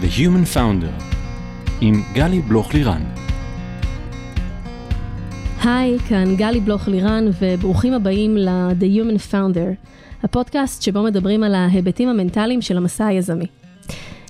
[0.00, 1.02] The Human Founder
[1.80, 3.02] עם גלי בלוך לירן.
[5.64, 9.88] היי, כאן גלי בלוך לירן וברוכים הבאים ל-The Human Founder,
[10.22, 13.46] הפודקאסט שבו מדברים על ההיבטים המנטליים של המסע היזמי.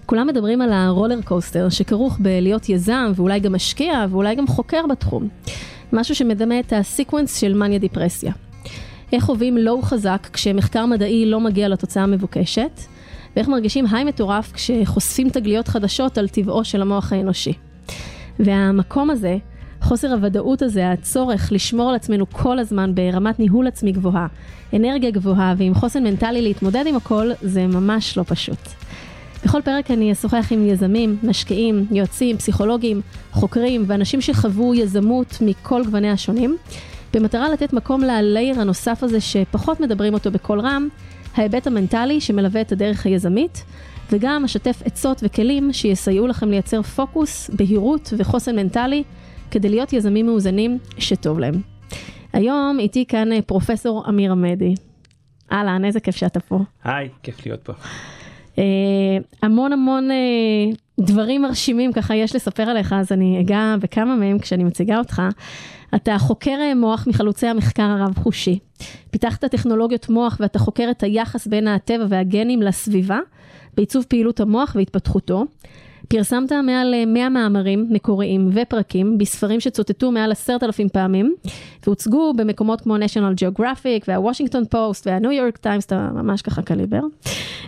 [0.07, 4.87] כולם מדברים על ה roller coaster שכרוך בלהיות יזם ואולי גם משקיע ואולי גם חוקר
[4.91, 5.29] בתחום.
[5.93, 8.33] משהו שמדמה את ה sequence של מניה דיפרסיה.
[9.13, 12.81] איך חווים low חזק כשמחקר מדעי לא מגיע לתוצאה המבוקשת,
[13.37, 17.53] ואיך מרגישים היי מטורף כשחושפים תגליות חדשות על טבעו של המוח האנושי.
[18.39, 19.37] והמקום הזה,
[19.81, 24.27] חוסר הוודאות הזה, הצורך לשמור על עצמנו כל הזמן ברמת ניהול עצמי גבוהה,
[24.75, 28.59] אנרגיה גבוהה ועם חוסן מנטלי להתמודד עם הכל, זה ממש לא פשוט.
[29.45, 33.01] בכל פרק אני אשוחח עם יזמים, משקיעים, יועצים, פסיכולוגים,
[33.33, 36.57] חוקרים ואנשים שחוו יזמות מכל גווניה השונים,
[37.15, 40.89] במטרה לתת מקום ללייר הנוסף הזה שפחות מדברים אותו בקול רם,
[41.37, 43.65] ההיבט המנטלי שמלווה את הדרך היזמית,
[44.13, 49.03] וגם אשתף עצות וכלים שיסייעו לכם לייצר פוקוס, בהירות וחוסן מנטלי,
[49.51, 51.55] כדי להיות יזמים מאוזנים שטוב להם.
[52.33, 54.75] היום איתי כאן אה, פרופסור אמיר עמדי.
[55.53, 56.59] אהלן, איזה כיף שאתה פה.
[56.85, 57.73] היי, כיף להיות פה.
[58.59, 58.65] אה,
[59.43, 60.17] המון המון אה,
[61.01, 65.23] דברים מרשימים ככה יש לספר עליך, אז אני אגע בכמה מהם כשאני מציגה אותך.
[65.97, 68.59] אתה חוקר אה, מוח מחלוצי המחקר הרב-חושי.
[69.11, 73.19] פיתחת טכנולוגיות מוח ואתה חוקר את היחס בין הטבע והגנים לסביבה,
[73.77, 75.45] בעיצוב פעילות המוח והתפתחותו.
[76.09, 81.35] פרסמת מעל 100 אה, מאמרים מקוריים ופרקים בספרים שצוטטו מעל עשרת אלפים פעמים
[81.87, 87.01] והוצגו במקומות כמו national geographic והוושינגטון פוסט והניו יורק טיימס, אתה ממש ככה קליבר.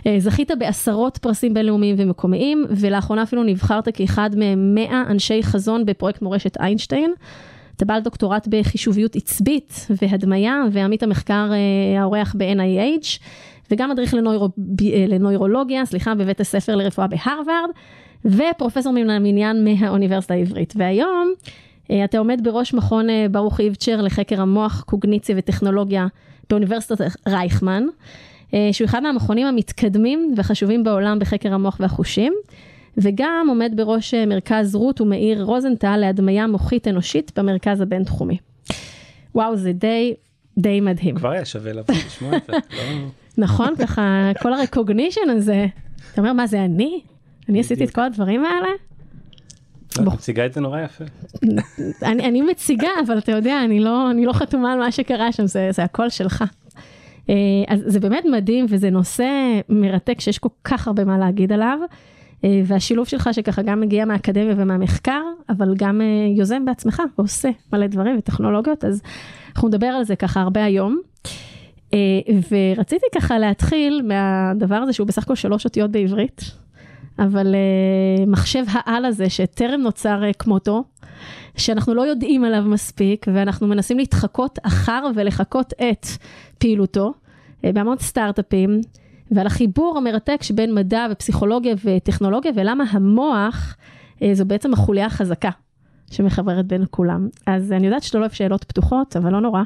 [0.07, 6.57] אה, זכית בעשרות פרסים בינלאומיים ומקומיים ולאחרונה אפילו נבחרת כאחד מ-100 אנשי חזון בפרויקט מורשת
[6.57, 7.13] איינשטיין.
[7.79, 13.19] אתה בעל דוקטורט בחישוביות עצבית והדמיה ועמית המחקר אה, האורח ב-NIH
[13.71, 14.49] וגם מדריך לנוירו,
[15.07, 17.69] לנוירולוגיה, סליחה, בבית הספר לרפואה בהרווארד.
[18.25, 20.73] ופרופסור מן המניין מהאוניברסיטה העברית.
[20.77, 21.33] והיום
[21.91, 26.07] אה, אתה עומד בראש מכון אה, ברוך איבצ'ר לחקר המוח, קוגניציה וטכנולוגיה
[26.49, 27.83] באוניברסיטת רייכמן,
[28.53, 32.33] אה, שהוא אחד מהמכונים המתקדמים וחשובים בעולם בחקר המוח והחושים.
[32.97, 38.37] וגם עומד בראש מרכז רות ומאיר רוזנטל להדמיה מוחית אנושית במרכז הבינתחומי.
[39.35, 40.13] וואו, זה די,
[40.57, 41.15] די מדהים.
[41.15, 42.53] כבר היה שווה לבוא לשמוע את זה.
[42.53, 42.83] לא?
[43.37, 45.65] נכון, ככה, כל הרקוגנישן הזה.
[46.13, 47.01] אתה אומר, מה זה אני?
[47.49, 48.67] אני עשיתי את כל הדברים האלה?
[49.99, 51.03] לא, את מציגה את זה נורא יפה.
[52.03, 55.47] אני, אני מציגה, אבל אתה יודע, אני לא, אני לא חתומה על מה שקרה שם,
[55.47, 56.43] זה, זה הכל שלך.
[57.29, 57.35] אה,
[57.67, 61.79] אז זה באמת מדהים וזה נושא מרתק שיש כל כך הרבה מה להגיד עליו.
[62.43, 66.05] אה, והשילוב שלך שככה גם מגיע מהאקדמיה ומהמחקר, אבל גם אה,
[66.37, 69.01] יוזם בעצמך ועושה מלא דברים וטכנולוגיות, אז
[69.55, 70.99] אנחנו נדבר על זה ככה הרבה היום.
[72.49, 76.41] ורציתי ככה להתחיל מהדבר הזה שהוא בסך הכל שלוש אותיות בעברית,
[77.19, 77.55] אבל
[78.27, 80.83] מחשב העל הזה שטרם נוצר כמותו,
[81.57, 86.07] שאנחנו לא יודעים עליו מספיק, ואנחנו מנסים להתחקות אחר ולחקות את
[86.57, 87.13] פעילותו,
[87.63, 88.81] בהמון סטארט-אפים,
[89.31, 93.75] ועל החיבור המרתק שבין מדע ופסיכולוגיה וטכנולוגיה, ולמה המוח
[94.15, 95.49] uh, זו בעצם החוליה החזקה
[96.11, 97.27] שמחברת בין כולם.
[97.45, 99.61] אז אני יודעת שאתה לא אוהב שאלות פתוחות, אבל לא נורא.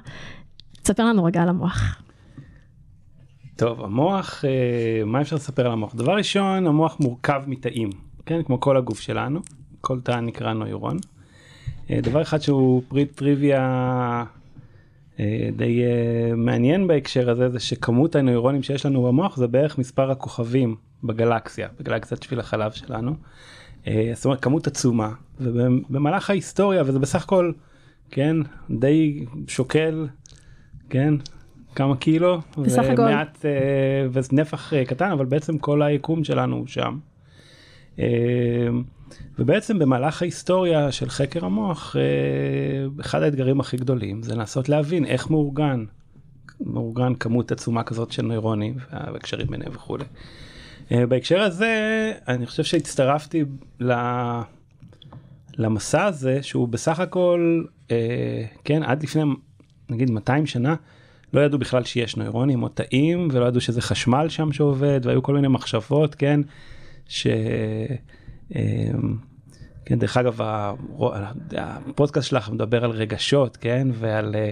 [0.82, 2.04] תספר לנו רגע על המוח.
[3.56, 7.90] טוב המוח אה, מה אפשר לספר על המוח דבר ראשון המוח מורכב מתאים
[8.26, 9.40] כן כמו כל הגוף שלנו
[9.82, 10.98] כל תא נקרא נוירון.
[11.90, 14.24] אה, דבר אחד שהוא פריט טריוויה אה,
[15.56, 15.82] די
[16.36, 22.24] מעניין בהקשר הזה זה שכמות הנוירונים שיש לנו במוח זה בערך מספר הכוכבים בגלקסיה בגלקסיית
[22.24, 23.16] שביל החלב שלנו.
[23.86, 25.10] זאת אומרת כמות עצומה
[25.40, 27.52] ובמהלך ההיסטוריה וזה בסך הכל
[28.12, 28.36] כן
[28.70, 30.08] די שוקל
[30.90, 31.14] כן
[31.76, 33.52] כמה קילו, בסך הכל, ומעט, אה,
[34.32, 36.98] ונפח אה, קטן, אבל בעצם כל היקום שלנו הוא שם.
[39.22, 41.96] אה, ובעצם במהלך ההיסטוריה של חקר המוח,
[43.02, 45.86] אחד האתגרים הכי גדולים זה לנסות להבין איך מאורגן,
[46.62, 50.06] מאורגן כמות עצומה כזאת של נוירונים והקשרים ביניהם וכולי.
[50.92, 53.44] בהקשר הזה, אני חושב שהצטרפתי
[55.58, 57.64] למסע הזה, שהוא בסך הכל,
[58.64, 59.24] כן, עד לפני
[59.90, 60.76] נגיד 200 שנה,
[61.34, 65.34] לא ידעו בכלל שיש נוירונים או תאים ולא ידעו שזה חשמל שם שעובד והיו כל
[65.34, 66.42] מיני מחשבות כן.
[67.08, 67.28] ש...
[68.56, 69.16] אמ,
[69.86, 70.40] כן, דרך אגב
[71.58, 74.50] הפודקאסט שלך מדבר על רגשות כן ועל אה,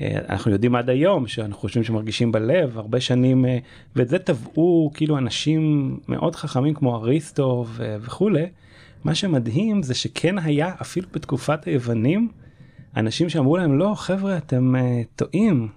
[0.00, 3.58] אה, אנחנו יודעים עד היום שאנחנו חושבים שמרגישים בלב הרבה שנים אה,
[3.96, 8.46] ואת זה טבעו כאילו אנשים מאוד חכמים כמו אריסטו וכולי.
[9.04, 12.28] מה שמדהים זה שכן היה אפילו בתקופת היוונים
[12.96, 14.74] אנשים שאמרו להם לא חבר'ה אתם
[15.16, 15.68] טועים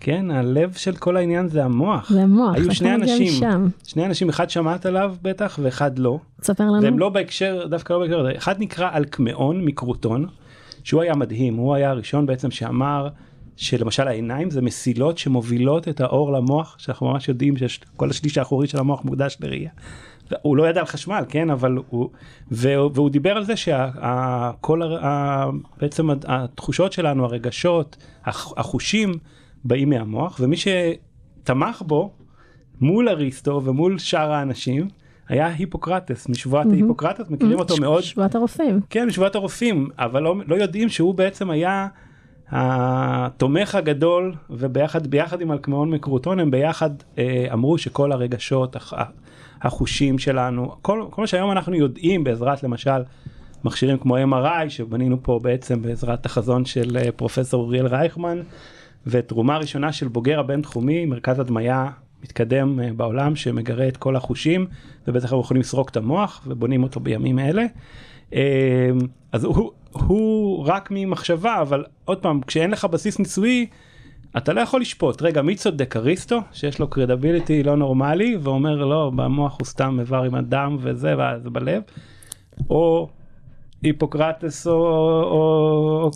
[0.00, 2.10] כן, הלב של כל העניין זה המוח.
[2.10, 3.66] זה המוח, היו שני אנשים, משם.
[3.86, 6.18] שני אנשים, אחד שמעת עליו בטח ואחד לא.
[6.40, 6.82] תספר לנו.
[6.82, 8.36] והם לא בהקשר, דווקא לא בהקשר.
[8.36, 10.26] אחד נקרא אלקמאון מקרוטון,
[10.84, 13.08] שהוא היה מדהים, הוא היה הראשון בעצם שאמר
[13.56, 18.78] שלמשל העיניים זה מסילות שמובילות את האור למוח, שאנחנו ממש יודעים שכל השליש האחורי של
[18.78, 19.70] המוח מוקדש לראייה.
[20.42, 22.08] הוא לא ידע על חשמל, כן, אבל הוא,
[22.50, 24.82] והוא, והוא דיבר על זה שכל,
[25.80, 29.12] בעצם התחושות שלנו, הרגשות, הח- החושים,
[29.64, 32.10] באים מהמוח, ומי שתמך בו
[32.80, 34.88] מול אריסטו ומול שאר האנשים,
[35.28, 36.82] היה היפוקרטס משבועת מהמם.
[36.82, 38.80] היפוקרטס מכירים אותו מאוד שבועת הרופאים.
[38.90, 41.88] כן משבועת הרופאים אבל לא, לא יודעים שהוא בעצם היה
[42.50, 48.92] התומך הגדול וביחד ביחד עם אלקמאון מקרוטון הם ביחד אה, אמרו שכל הרגשות הח,
[49.62, 53.02] החושים שלנו כל, כל מה שהיום אנחנו יודעים בעזרת למשל
[53.64, 58.40] מכשירים כמו MRI שבנינו פה בעצם בעזרת החזון של אה, פרופסור אוריאל רייכמן
[59.06, 61.86] ותרומה ראשונה של בוגר הבינתחומי מרכז הדמיה
[62.22, 64.66] מתקדם אה, בעולם שמגרה את כל החושים
[65.08, 67.64] ובטח אנחנו יכולים לסרוק את המוח ובונים אותו בימים אלה.
[68.34, 68.90] אה,
[69.32, 73.66] אז הוא, הוא רק ממחשבה אבל עוד פעם כשאין לך בסיס ניסויי
[74.36, 75.22] אתה לא יכול לשפוט.
[75.22, 75.96] רגע מי צודק?
[75.96, 81.14] אריסטו שיש לו קרדיביליטי לא נורמלי ואומר לא במוח הוא סתם איבר עם הדם וזה
[81.18, 81.82] ואז בלב.
[82.70, 83.08] או
[83.82, 84.72] היפוקרטס או,
[85.22, 86.10] או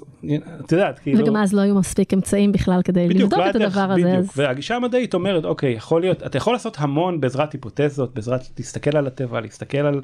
[0.64, 3.54] את יודעת כאילו וגם אז לא היו מספיק אמצעים בכלל כדי בדיוק, לבדוק לא את
[3.54, 4.02] הדבר הזה.
[4.02, 8.40] בדיוק, אז- והגישה המדעית אומרת אוקיי יכול להיות אתה יכול לעשות המון בעזרת היפותזות בעזרת
[8.58, 10.02] להסתכל על הטבע להסתכל על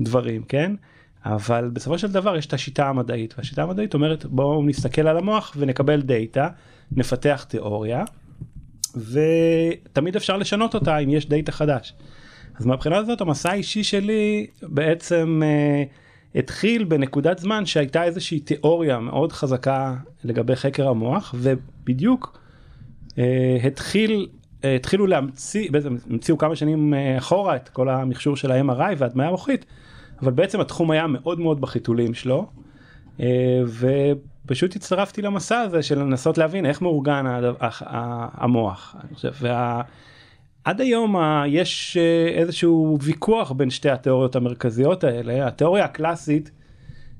[0.00, 0.72] דברים כן
[1.24, 5.56] אבל בסופו של דבר יש את השיטה המדעית והשיטה המדעית אומרת בואו נסתכל על המוח
[5.56, 6.48] ונקבל דאטה
[6.92, 8.04] נפתח תיאוריה
[8.96, 11.94] ותמיד אפשר לשנות אותה אם יש דאטה חדש.
[12.58, 15.82] אז מהבחינה הזאת המסע האישי שלי בעצם אה,
[16.34, 19.94] התחיל בנקודת זמן שהייתה איזושהי תיאוריה מאוד חזקה
[20.24, 22.38] לגבי חקר המוח ובדיוק
[23.18, 24.28] אה, התחיל
[24.64, 29.30] אה, התחילו להמציא בעצם המציאו כמה שנים אה, אחורה את כל המכשור של ה-MRI והדמיה
[29.30, 29.64] מוחית
[30.22, 32.46] אבל בעצם התחום היה מאוד מאוד בחיתולים שלו
[33.20, 33.26] אה,
[34.44, 37.24] ופשוט הצטרפתי למסע הזה של לנסות להבין איך מאורגן
[38.34, 38.96] המוח.
[39.04, 39.82] אני חושב, וה...
[40.64, 45.46] עד היום ה- יש אה, איזשהו ויכוח בין שתי התיאוריות המרכזיות האלה.
[45.46, 46.50] התיאוריה הקלאסית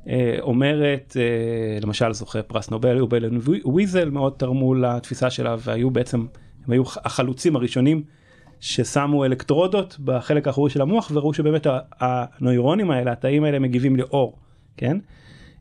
[0.08, 6.26] אה, אומרת אה, למשל זוכה פרס נובל ובלן וויזל מאוד תרמו לתפיסה שלה והיו בעצם
[6.67, 8.02] הם היו החלוצים הראשונים
[8.61, 11.67] ששמו אלקטרודות בחלק האחורי של המוח וראו שבאמת
[12.00, 14.38] הנוירונים האלה התאים האלה מגיבים לאור
[14.76, 14.99] כן?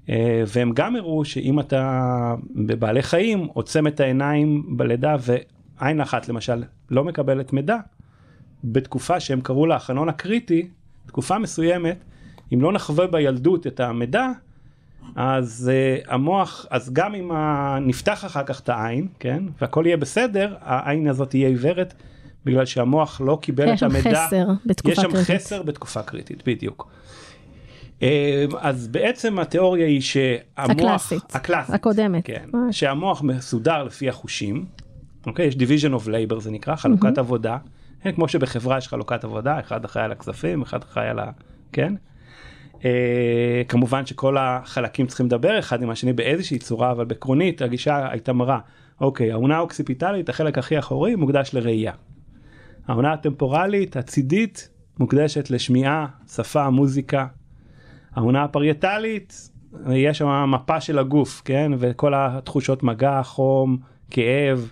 [0.10, 2.10] אה, והם גם הראו שאם אתה
[2.56, 5.16] בבעלי חיים עוצם את העיניים בלידה
[5.84, 7.78] ועין אחת למשל לא מקבלת מידע
[8.64, 10.68] בתקופה שהם קראו לה החלון הקריטי
[11.08, 11.98] תקופה מסוימת
[12.54, 14.28] אם לא נחווה בילדות את המידע
[15.16, 17.78] אז uh, המוח אז גם אם ה...
[17.82, 21.94] נפתח אחר כך את העין כן והכל יהיה בסדר העין הזאת תהיה עיוורת
[22.46, 25.36] בגלל שהמוח לא קיבל יש את שם המידע חסר בתקופה יש שם קריטית.
[25.36, 26.92] חסר בתקופה קריטית בדיוק.
[28.02, 32.26] אה, אז בעצם התיאוריה היא שהמוח הקלאסית, הקלאסית הקודמת.
[32.26, 32.80] כן, ממש.
[32.80, 34.66] שהמוח מסודר לפי החושים
[35.28, 37.58] אוקיי יש division of labor זה נקרא חלוקת עבודה
[38.02, 41.32] כן, כמו שבחברה יש חלוקת עבודה אחד אחראי על הכספים אחד אחראי על ה...
[41.72, 41.94] כן.
[42.86, 48.34] אה, כמובן שכל החלקים צריכים לדבר אחד עם השני באיזושהי צורה אבל בעקרונית הגישה הייתה
[48.34, 48.60] מראה
[49.02, 51.94] אוקיי העונה האוקסיפיטלית החלק הכי אחורי מוקדש לראייה.
[52.88, 54.70] העונה הטמפורלית הצידית
[55.00, 57.28] מוקדשת לשמיעה שפה מוזיקה.
[58.16, 59.50] העונה הפרייטלית
[59.92, 63.78] יש שם מפה של הגוף כן וכל התחושות מגע חום
[64.12, 64.72] כאב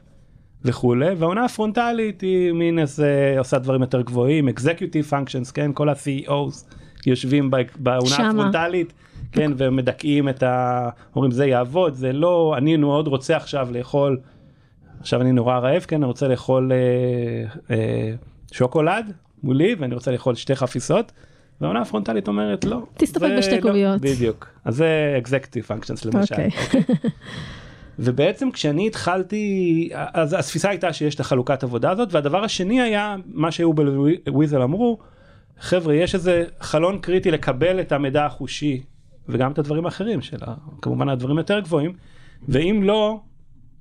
[0.65, 6.75] וכולי והעונה הפרונטלית היא מין איזה עושה דברים יותר גבוהים executive functions כן כל ה-CEOs
[7.05, 8.29] יושבים בעונה שמה.
[8.29, 8.93] הפרונטלית
[9.31, 10.89] כן ומדכאים את ה...
[11.15, 14.19] אומרים זה יעבוד זה לא אני מאוד רוצה עכשיו לאכול
[14.99, 16.77] עכשיו אני נורא רעב כן אני רוצה לאכול אה,
[17.75, 18.13] אה,
[18.51, 19.11] שוקולד
[19.43, 21.11] מולי ואני רוצה לאכול שתי חפיסות.
[21.61, 22.81] והעונה הפרונטלית אומרת לא.
[22.97, 24.01] תסתפק בשתי לא- קוביות.
[24.01, 24.47] בדיוק.
[24.65, 26.35] אז זה executive functions למשל.
[26.35, 26.49] אוקיי.
[27.99, 33.51] ובעצם כשאני התחלתי אז התפיסה הייתה שיש את החלוקת עבודה הזאת והדבר השני היה מה
[33.51, 33.97] שהיובל
[34.29, 34.99] וויזל אמרו
[35.59, 38.81] חבר'ה יש איזה חלון קריטי לקבל את המידע החושי
[39.29, 41.93] וגם את הדברים האחרים של ה- כמובן הדברים יותר גבוהים
[42.47, 43.19] ואם לא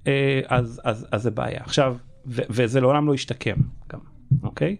[0.06, 3.56] אה, אז אז אז זה בעיה עכשיו ו- וזה לעולם לא ישתקם
[3.92, 3.98] גם
[4.42, 4.76] אוקיי.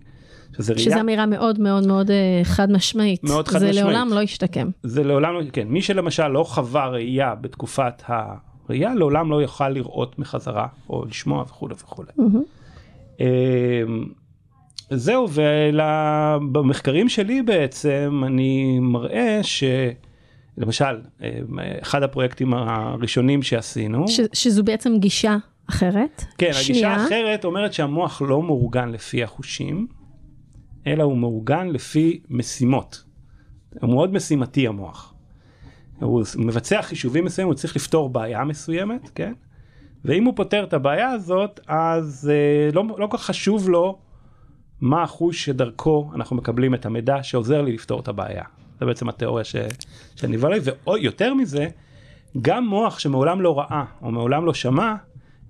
[0.56, 3.24] שזה ראייה שזו אמירה מאוד מאוד מאוד אה, חד משמעית.
[3.24, 3.84] מאוד חד זה משמעית.
[3.84, 4.70] לעולם לא ישתקם.
[4.82, 8.02] זה לעולם לא, כן, מי שלמשל לא חווה ראייה בתקופת
[8.70, 12.08] הראייה, לעולם לא יוכל לראות מחזרה או לשמוע וכולי וכולי.
[13.20, 13.26] אמ,
[14.90, 20.84] זהו, ובמחקרים שלי בעצם אני מראה שלמשל,
[21.22, 21.26] אמ,
[21.82, 25.36] אחד הפרויקטים הראשונים שעשינו, ש- שזו בעצם גישה
[25.70, 26.24] אחרת.
[26.38, 29.86] כן, הגישה שנייה, האחרת אומרת שהמוח לא מאורגן לפי החושים,
[30.86, 33.04] אלא הוא מאורגן לפי משימות.
[33.80, 35.14] הוא מאוד משימתי המוח.
[36.00, 39.32] הוא מבצע חישובים מסוימים, הוא צריך לפתור בעיה מסוימת, כן?
[40.04, 43.98] ואם הוא פותר את הבעיה הזאת, אז אה, לא, לא כל כך חשוב לו
[44.80, 48.44] מה החוש שדרכו אנחנו מקבלים את המידע שעוזר לי לפתור את הבעיה.
[48.80, 49.56] זה בעצם התיאוריה ש,
[50.16, 51.68] שאני לי, ויותר מזה,
[52.42, 54.94] גם מוח שמעולם לא ראה או מעולם לא שמע,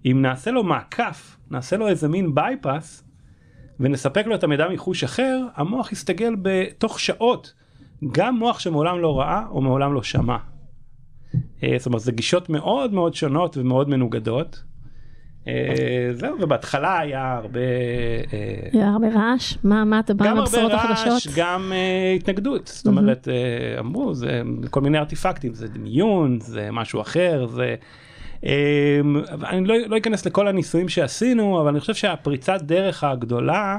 [0.06, 3.04] אם נעשה לו מעקף, נעשה לו איזה מין בייפס,
[3.80, 7.54] ונספק לו את המידע מחוש אחר, המוח יסתגל בתוך שעות,
[8.12, 10.36] גם מוח שמעולם לא ראה או מעולם לא שמע.
[11.62, 14.62] אה, זאת אומרת, זה גישות מאוד מאוד שונות ומאוד מנוגדות.
[15.48, 17.60] אה, זהו, ובהתחלה היה הרבה...
[18.32, 19.56] אה, היה הרבה רעש?
[19.64, 21.06] מה, מה אתה בא גם עם הרבה הבשורות החדשות?
[21.06, 21.72] רעש, גם
[22.16, 22.66] התנגדות.
[22.66, 23.28] זאת אומרת,
[23.78, 27.74] אמרו, זה כל מיני ארטיפקטים, זה דמיון, זה משהו אחר, זה...
[29.50, 33.78] אני לא, לא אכנס לכל הניסויים שעשינו, אבל אני חושב שהפריצת דרך הגדולה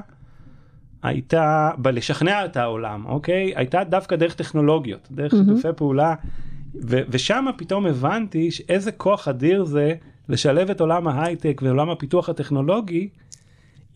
[1.04, 3.54] הייתה בלשכנע את העולם, אוקיי?
[3.56, 6.16] הייתה דווקא דרך טכנולוגיות, דרך שיתופי פעולה,
[6.84, 9.94] ושם פתאום הבנתי איזה כוח אדיר זה
[10.30, 13.10] לשלב את עולם ההייטק ועולם הפיתוח הטכנולוגי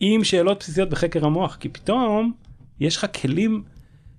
[0.00, 2.32] עם שאלות בסיסיות בחקר המוח, כי פתאום
[2.80, 3.62] יש לך כלים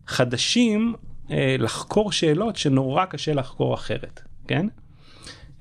[0.07, 0.93] חדשים
[1.31, 4.67] אה, לחקור שאלות שנורא קשה לחקור אחרת, כן?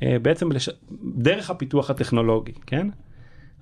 [0.03, 0.69] אה, בעצם לש...
[1.15, 2.89] דרך הפיתוח הטכנולוגי, כן?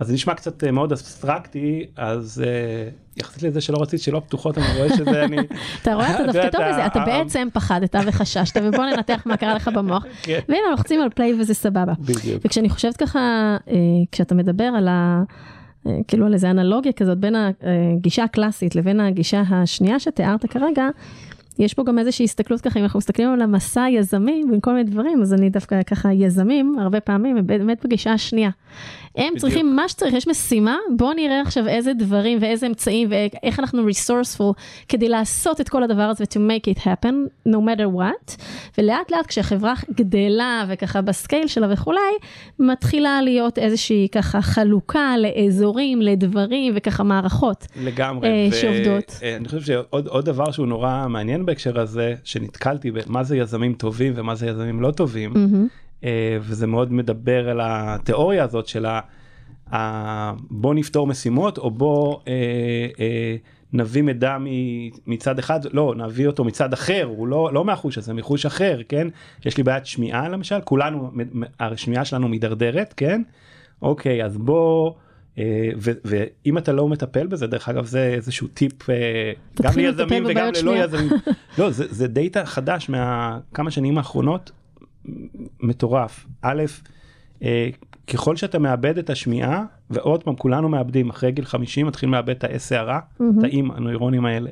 [0.00, 4.58] אז זה נשמע קצת אה, מאוד אבסטרקטי, אז אה, יחסית לזה שלא רציתי שאלות פתוחות,
[4.58, 5.36] אני רואה שזה אני...
[5.82, 9.68] אתה רואה, אתה דווקא טוב בזה, אתה בעצם פחדת וחששת, ובוא ננתח מה קרה לך
[9.68, 10.04] במוח.
[10.22, 10.40] כן.
[10.48, 11.92] והנה, לוחצים על פליי וזה סבבה.
[11.98, 12.42] בדיוק.
[12.44, 13.18] וכשאני חושבת ככה,
[13.68, 13.74] אה,
[14.12, 15.22] כשאתה מדבר על ה...
[16.08, 20.88] כאילו על איזה אנלוגיה כזאת בין הגישה הקלאסית לבין הגישה השנייה שתיארת כרגע,
[21.58, 24.90] יש פה גם איזושהי הסתכלות ככה, אם אנחנו מסתכלים על המסע היזמי בין כל מיני
[24.90, 28.50] דברים, אז אני דווקא ככה, יזמים, הרבה פעמים, הם באמת בגישה השנייה.
[29.16, 29.38] הם בדיוק.
[29.38, 34.52] צריכים מה שצריך, יש משימה, בואו נראה עכשיו איזה דברים ואיזה אמצעים ואיך אנחנו resourceful
[34.88, 37.14] כדי לעשות את כל הדבר הזה to make it happen,
[37.49, 38.42] no matter what,
[38.78, 41.99] ולאט לאט כשהחברה גדלה וככה בסקייל שלה וכולי,
[42.58, 47.66] מתחילה להיות איזושהי ככה חלוקה לאזורים, לדברים וככה מערכות.
[47.82, 48.28] לגמרי.
[48.28, 49.18] אה, שעובדות.
[49.23, 53.74] אה, אני חושב שעוד עוד דבר שהוא נורא מעניין בהקשר הזה, שנתקלתי במה זה יזמים
[53.74, 55.32] טובים ומה זה יזמים לא טובים.
[56.04, 58.86] אה, וזה מאוד מדבר על התיאוריה הזאת של
[59.72, 60.32] ה...
[60.50, 62.32] בוא נפתור משימות או בוא אה,
[63.00, 63.36] אה,
[63.72, 68.14] נביא מידע מ- מצד אחד לא נביא אותו מצד אחר הוא לא לא מהחוש הזה
[68.14, 69.08] מחוש אחר כן
[69.44, 71.10] יש לי בעיית שמיעה למשל כולנו
[71.60, 73.22] השמיעה שלנו מידרדרת כן
[73.82, 74.92] אוקיי אז בוא.
[75.38, 75.70] אה,
[76.04, 80.84] ואם אתה לא מטפל בזה דרך אגב זה איזשהו טיפ אה, גם ליזמים וגם ללא.
[80.84, 81.10] יזמים
[81.58, 84.50] לא זה, זה דאטה חדש מהכמה שנים האחרונות
[85.60, 86.26] מטורף.
[86.42, 86.62] א',
[87.42, 87.68] אה,
[88.06, 92.60] ככל שאתה מאבד את השמיעה, ועוד פעם כולנו מאבדים, אחרי גיל 50 מתחילים לאבד את
[92.60, 93.00] שערה,
[93.40, 94.50] תאים הנוירונים האלה,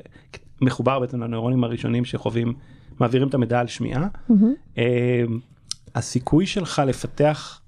[0.61, 2.53] מחובר בעצם לנוירונים הראשונים שחווים,
[2.99, 4.07] מעבירים את המידע על שמיעה.
[5.95, 7.61] הסיכוי שלך לפתח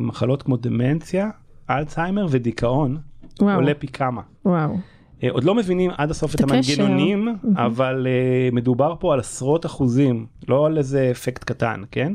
[0.00, 1.30] מחלות כמו דמנציה,
[1.70, 2.96] אלצהיימר ודיכאון
[3.40, 3.54] וואו.
[3.54, 4.22] עולה פי כמה.
[4.44, 4.76] וואו.
[5.24, 6.78] אה, עוד לא מבינים עד הסוף את את.
[6.80, 12.12] המנגנונים, אבל אה, מדובר פה על עשרות אחוזים, לא על איזה אפקט קטן, כן?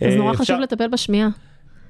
[0.00, 1.28] אז אה, נורא אפשר- חשוב לטפל בשמיעה.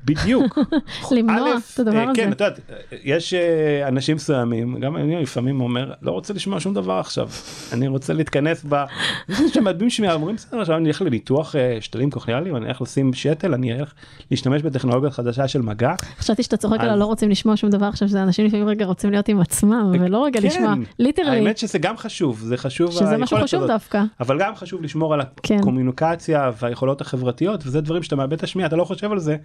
[0.04, 0.58] בדיוק.
[1.16, 2.12] למנוע את הדבר אה, הזה.
[2.14, 2.60] כן, את יודעת,
[3.04, 7.28] יש אה, אנשים מסוימים, גם אני לפעמים אומר, לא רוצה לשמוע שום דבר עכשיו,
[7.72, 8.84] אני רוצה להתכנס ב...
[9.28, 12.82] יש אנשים שמאבדים שמיעה, אומרים, בסדר, עכשיו אני אלך לניתוח אה, שתלים קוכליאליים, אני אלך
[12.82, 13.92] לשים שתל, אני אלך
[14.30, 15.94] להשתמש בטכנולוגיה חדשה של מגע.
[16.18, 19.10] חשבתי שאתה צוחק על הלא רוצים לשמוע שום דבר עכשיו, שזה אנשים לפעמים רגע רוצים
[19.10, 23.16] להיות עם עצמם, ולא רגע כן, לשמוע, ליטרלי, האמת שזה גם חשוב, זה חשוב, שזה
[23.16, 23.66] משהו חשוב.
[23.66, 24.02] דווקא.
[24.20, 25.58] אבל גם חשוב לשמור על כן.
[25.58, 29.36] הקומוניקציה והיכולות החברתיות וזה דברים שאתה מאבד את השמיעה אתה לא חושב על זה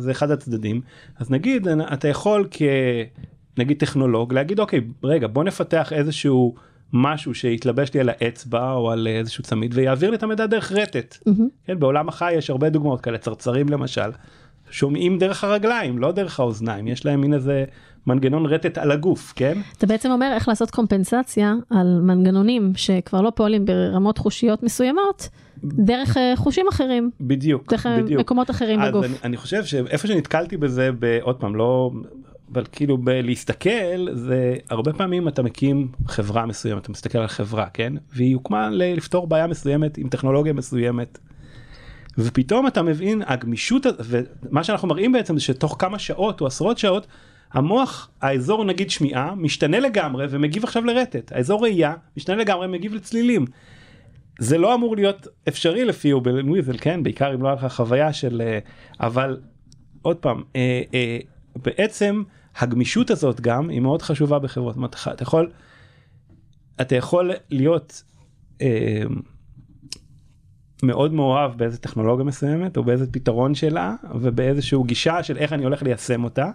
[0.00, 0.80] זה אחד הצדדים
[1.18, 6.54] אז נגיד אתה יכול כנגיד טכנולוג להגיד אוקיי רגע בוא נפתח איזשהו
[6.92, 11.18] משהו שיתלבש לי על האצבע או על איזשהו צמיד ויעביר לי את המידע דרך רטט.
[11.26, 11.48] מהמם.
[11.64, 14.10] כן, בעולם החי יש הרבה דוגמאות כאלה צרצרים למשל
[14.70, 17.64] שומעים דרך הרגליים לא דרך האוזניים יש להם מין איזה
[18.06, 23.30] מנגנון רטט על הגוף כן אתה בעצם אומר איך לעשות קומפנסציה על מנגנונים שכבר לא
[23.30, 25.28] פועלים ברמות חושיות מסוימות,
[25.64, 28.20] דרך אה, חושים אחרים, בדיוק דרך אה, בדיוק.
[28.20, 29.04] מקומות אחרים אז בגוף.
[29.04, 31.90] אני, אני חושב שאיפה שנתקלתי בזה בעוד פעם לא
[32.52, 37.92] אבל כאילו בלהסתכל זה הרבה פעמים אתה מקים חברה מסוימת אתה מסתכל על חברה כן
[38.12, 41.18] והיא הוקמה לפתור בעיה מסוימת עם טכנולוגיה מסוימת.
[42.18, 47.06] ופתאום אתה מבין הגמישות ומה שאנחנו מראים בעצם זה שתוך כמה שעות או עשרות שעות
[47.52, 53.44] המוח האזור נגיד שמיעה משתנה לגמרי ומגיב עכשיו לרטט האזור ראייה משתנה לגמרי מגיב לצלילים.
[54.40, 58.12] זה לא אמור להיות אפשרי לפי אובלן ויזל כן בעיקר אם לא היה לך חוויה
[58.12, 58.58] של אה,
[59.00, 59.40] אבל
[60.02, 61.18] עוד פעם אה, אה,
[61.64, 62.22] בעצם
[62.56, 64.74] הגמישות הזאת גם היא מאוד חשובה בחברות.
[64.74, 65.50] זאת אומרת, אתה יכול,
[66.80, 68.02] אתה יכול להיות
[68.60, 69.02] אה,
[70.82, 75.82] מאוד מאוהב באיזה טכנולוגיה מסוימת או באיזה פתרון שלה ובאיזשהו גישה של איך אני הולך
[75.82, 76.50] ליישם אותה.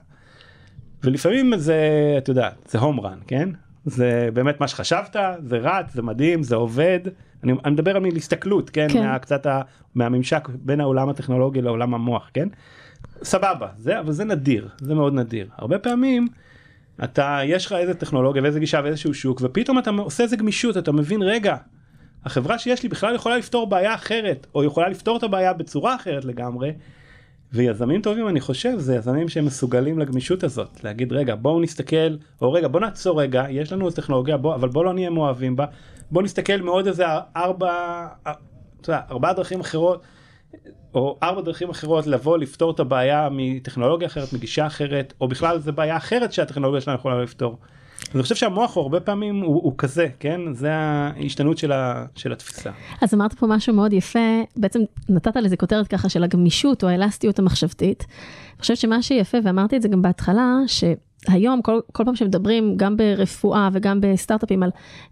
[1.04, 1.80] ולפעמים זה,
[2.18, 3.50] אתה יודע, זה הום רן, כן?
[3.86, 7.00] זה באמת מה שחשבת, זה רץ, זה מדהים, זה עובד.
[7.44, 8.88] אני, אני מדבר על הסתכלות, כן?
[8.90, 9.04] כן.
[9.04, 9.62] מה, קצת ה,
[9.96, 12.48] מהממשק בין העולם הטכנולוגי לעולם המוח, כן?
[13.24, 15.48] סבבה, זה, אבל זה נדיר, זה מאוד נדיר.
[15.58, 16.28] הרבה פעמים
[17.04, 20.92] אתה, יש לך איזה טכנולוגיה ואיזה גישה ואיזשהו שוק, ופתאום אתה עושה איזה גמישות, אתה
[20.92, 21.56] מבין, רגע,
[22.26, 26.26] החברה שיש לי בכלל יכולה לפתור בעיה אחרת, או יכולה לפתור את הבעיה בצורה אחרת
[26.26, 26.72] לגמרי.
[27.56, 32.54] ויזמים טובים אני חושב זה יזמים שהם מסוגלים לגמישות הזאת להגיד רגע בואו נסתכל או
[32.54, 35.66] רגע בוא נעצור רגע יש לנו טכנולוגיה בוא אבל בוא לא נהיה מאוהבים בה
[36.12, 38.08] בוא נסתכל מאוד איזה ארבע
[38.88, 40.02] יודע, ארבע דרכים אחרות
[40.94, 45.72] או ארבע דרכים אחרות לבוא לפתור את הבעיה מטכנולוגיה אחרת מגישה אחרת או בכלל זה
[45.72, 47.58] בעיה אחרת שהטכנולוגיה שלנו יכולה לפתור.
[48.14, 52.32] אני חושב שהמוח הוא הרבה פעמים הוא, הוא כזה כן זה ההשתנות של, ה, של
[52.32, 52.72] התפיסה.
[53.02, 57.40] אז אמרת פה משהו מאוד יפה, בעצם נתת לזה כותרת ככה של הגמישות או האלסטיות
[57.40, 58.06] המחשבתית.
[58.10, 60.56] אני חושבת שמה שיפה, ואמרתי את זה גם בהתחלה,
[61.36, 64.70] שהיום כל, כל פעם שמדברים גם ברפואה וגם בסטארט-אפים על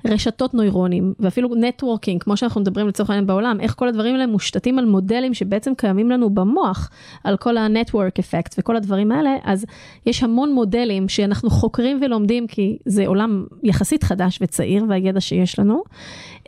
[0.08, 4.80] רשתות נוירונים ואפילו נטוורקינג, כמו שאנחנו מדברים לצורך העניין בעולם, איך כל הדברים האלה מושתתים
[4.80, 6.90] על מודלים שבעצם קיימים לנו במוח,
[7.24, 9.66] על כל ה-network effect וכל הדברים האלה, אז
[10.06, 15.84] יש המון מודלים שאנחנו חוקרים ולומדים כי זה עולם יחסית חדש וצעיר והידע שיש לנו,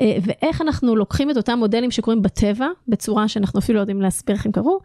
[0.02, 4.36] אה, ואיך אנחנו לוקחים את אותם מודלים שקורים בטבע, בצורה שאנחנו אפילו לא יודעים להסביר
[4.36, 4.80] איך הם קרו,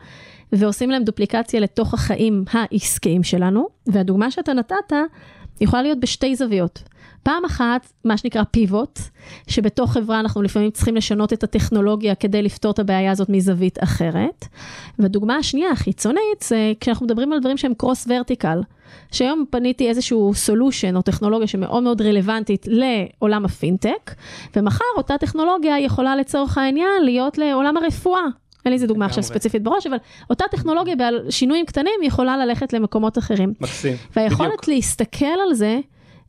[0.53, 4.93] ועושים להם דופליקציה לתוך החיים העסקיים שלנו, והדוגמה שאתה נתת
[5.61, 6.83] יכולה להיות בשתי זוויות.
[7.23, 8.99] פעם אחת, מה שנקרא pivot,
[9.47, 14.45] שבתוך חברה אנחנו לפעמים צריכים לשנות את הטכנולוגיה כדי לפתור את הבעיה הזאת מזווית אחרת.
[14.99, 18.61] והדוגמה השנייה החיצונית זה כשאנחנו מדברים על דברים שהם cross vertical.
[19.13, 24.15] שהיום פניתי איזשהו solution או טכנולוגיה שמאוד מאוד רלוונטית לעולם הפינטק,
[24.57, 28.25] ומחר אותה טכנולוגיה יכולה לצורך העניין להיות לעולם הרפואה.
[28.65, 29.97] אין לי איזה דוגמה עכשיו ספציפית בראש, אבל
[30.31, 33.55] אותה טכנולוגיה בעל שינויים קטנים יכולה ללכת למקומות אחרים.
[33.61, 34.69] מקסים, והיכולת בדיוק.
[34.69, 35.81] להסתכל על זה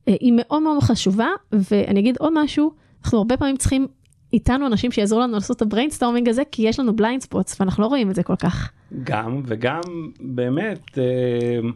[0.08, 2.72] אה, היא מאוד מאוד חשובה, ואני אגיד עוד משהו,
[3.04, 3.88] אנחנו הרבה פעמים צריכים
[4.34, 7.84] איתנו אנשים שיעזרו לנו לעשות את ה brainstorming הזה, כי יש לנו blind spots ואנחנו
[7.84, 8.72] לא רואים את זה כל כך.
[9.04, 9.82] גם וגם
[10.20, 11.70] באמת אה,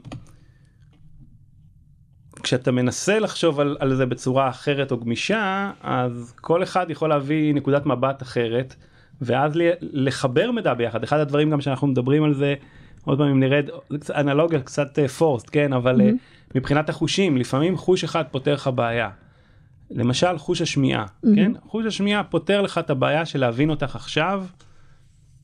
[2.44, 7.54] כשאתה מנסה לחשוב על, על זה בצורה אחרת או גמישה אז כל אחד יכול להביא
[7.54, 8.76] נקודת מבט אחרת
[9.22, 9.52] ואז
[9.82, 12.56] לחבר מידע ביחד אחד הדברים גם שאנחנו מדברים על זה
[13.06, 13.70] עוד פעם אם נרד
[14.10, 16.10] אנלוגיה קצת forced כן אבל אה,
[16.56, 19.10] מבחינת החושים לפעמים חוש אחד פותר לך בעיה.
[19.92, 21.52] למשל חוש השמיעה כן?
[21.66, 24.46] חוש השמיעה פותר לך את הבעיה של להבין אותך עכשיו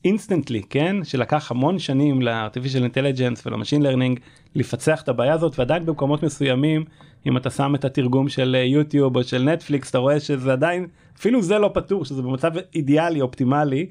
[0.04, 0.96] אינסטנטלי כן?
[1.04, 4.20] שלקח המון שנים ל artificial intelligence ול machine learning
[4.54, 6.84] לפצח את הבעיה הזאת ועדיין במקומות מסוימים
[7.26, 10.86] אם אתה שם את התרגום של אה, יוטיוב או של נטפליקס אתה רואה שזה עדיין
[11.18, 13.86] אפילו זה לא פתור שזה במצב אידיאלי אופטימלי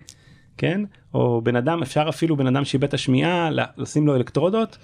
[0.58, 0.82] כן
[1.14, 4.78] או בן אדם אפשר אפילו בן אדם שאיבד את השמיעה לשים לו אלקטרודות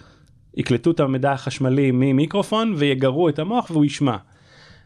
[0.57, 4.17] יקלטו את המידע החשמלי ממיקרופון ויגרו את המוח והוא ישמע.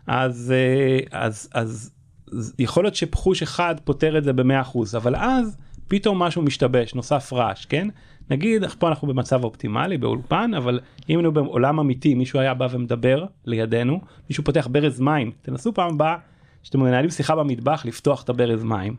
[0.07, 1.91] אז אה, אז אז
[2.31, 6.93] אז יכול להיות שחוש אחד פותר את זה במאה אחוז אבל אז פתאום משהו משתבש
[6.93, 7.87] נוסף רעש כן
[8.31, 13.25] נגיד פה אנחנו במצב אופטימלי באולפן אבל אם היינו בעולם אמיתי מישהו היה בא ומדבר
[13.45, 16.15] לידינו מישהו פותח ברז מים תנסו פעם הבאה
[16.63, 18.95] שאתם מנהלים שיחה במטבח לפתוח את הברז מים.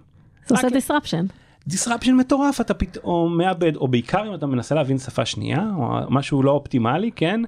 [0.46, 1.26] זה עושה disruption.
[1.70, 6.42] disruption מטורף אתה פתאום מאבד או בעיקר אם אתה מנסה להבין שפה שנייה או משהו
[6.42, 7.40] לא אופטימלי כן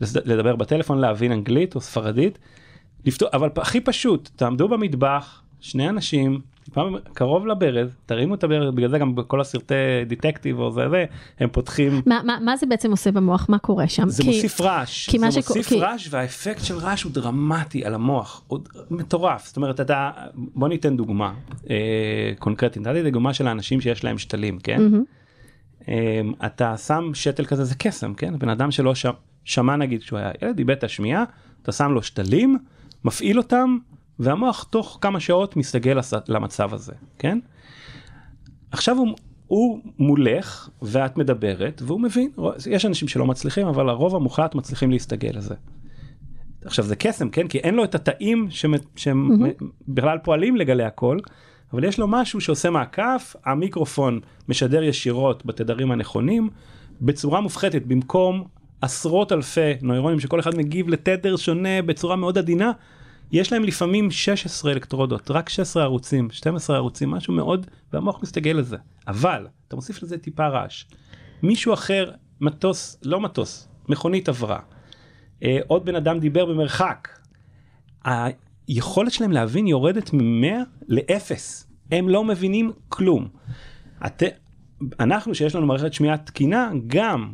[0.00, 2.38] לדבר בטלפון להבין אנגלית או ספרדית.
[3.04, 6.40] לפתור אבל הכי פשוט תעמדו במטבח שני אנשים
[6.72, 9.74] פעם קרוב לברז תרימו את הברז בגלל זה גם בכל הסרטי
[10.06, 11.04] דטקטיב או זה זה
[11.40, 13.46] הם פותחים מה, מה, מה זה בעצם עושה במוח?
[13.48, 14.08] מה קורה שם?
[14.08, 17.94] זה כי- מוסיף רעש, כי זה מוסיף כי- רעש והאפקט של רעש הוא דרמטי על
[17.94, 18.58] המוח, הוא
[18.90, 21.34] מטורף, זאת אומרת אתה, בוא ניתן דוגמה
[21.70, 21.76] אה,
[22.38, 24.82] קונקרטית, נתתי דוגמה של האנשים שיש להם שתלים, כן?
[24.82, 25.04] מהמם.
[25.88, 28.38] אה, אתה שם שתל כזה זה קסם, כן?
[28.38, 29.06] בן אדם שלא ש...
[29.44, 31.24] שמע נגיד כשהוא היה ילד, איבד את השמיעה,
[31.62, 32.58] אתה שם לו שתלים,
[33.04, 33.78] מפעיל אותם,
[34.18, 37.38] והמוח תוך כמה שעות מסתגל למצב הזה, כן?
[38.70, 39.08] עכשיו הוא,
[39.46, 42.30] הוא מולך ואת מדברת והוא מבין,
[42.70, 45.54] יש אנשים שלא מצליחים אבל הרוב המוחלט מצליחים להסתגל לזה.
[46.64, 48.48] עכשיו זה קסם כן כי אין לו את התאים
[48.96, 49.28] שהם
[49.88, 51.20] בכלל פועלים לגלי הקול
[51.72, 56.48] אבל יש לו משהו שעושה מעקף המיקרופון משדר ישירות בתדרים הנכונים
[57.00, 58.44] בצורה מופחתת במקום
[58.80, 62.72] עשרות אלפי נוירונים שכל אחד מגיב לתדר שונה בצורה מאוד עדינה
[63.32, 68.76] יש להם לפעמים 16 אלקטרודות רק 16 ערוצים 12 ערוצים משהו מאוד והמוח מסתגל לזה
[69.08, 70.84] אבל אתה מוסיף לזה טיפה רעש
[71.42, 72.10] מישהו אחר
[72.40, 74.58] מטוס לא מטוס מכונית עברה,
[75.42, 77.08] אה, עוד בן אדם דיבר במרחק.
[78.04, 81.32] היכולת שלהם להבין יורדת מ-100 ל-0.
[81.92, 83.28] הם לא מבינים כלום.
[84.06, 84.22] את...
[85.00, 87.32] אנחנו שיש לנו מערכת שמיעה תקינה גם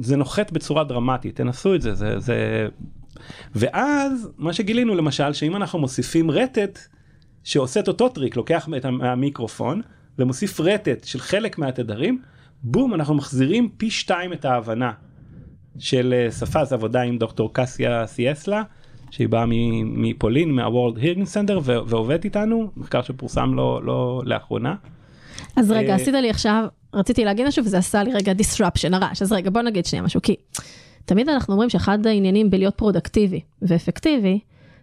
[0.00, 2.68] זה נוחת בצורה דרמטית תנסו את זה זה זה
[3.54, 6.78] ואז מה שגילינו למשל שאם אנחנו מוסיפים רטט
[7.44, 9.80] שעושה את אותו טריק לוקח את המיקרופון
[10.18, 12.22] ומוסיף רטט של חלק מהתדרים
[12.62, 14.92] בום אנחנו מחזירים פי שתיים את ההבנה
[15.78, 18.62] של אה, שפה זה עבודה עם דוקטור קשיה צ'שלה
[19.10, 19.44] שהיא באה
[19.84, 24.74] מפולין מה World Hearing Center ועובדת איתנו מחקר שפורסם לא, לא לאחרונה.
[25.56, 29.22] אז רגע, אה, עשית לי עכשיו, רציתי להגיד משהו וזה עשה לי רגע disruption, הרעש.
[29.22, 30.36] אז רגע, בוא נגיד שנייה משהו, כי
[31.10, 34.40] תמיד אנחנו אומרים שאחד העניינים בלהיות פרודקטיבי ואפקטיבי,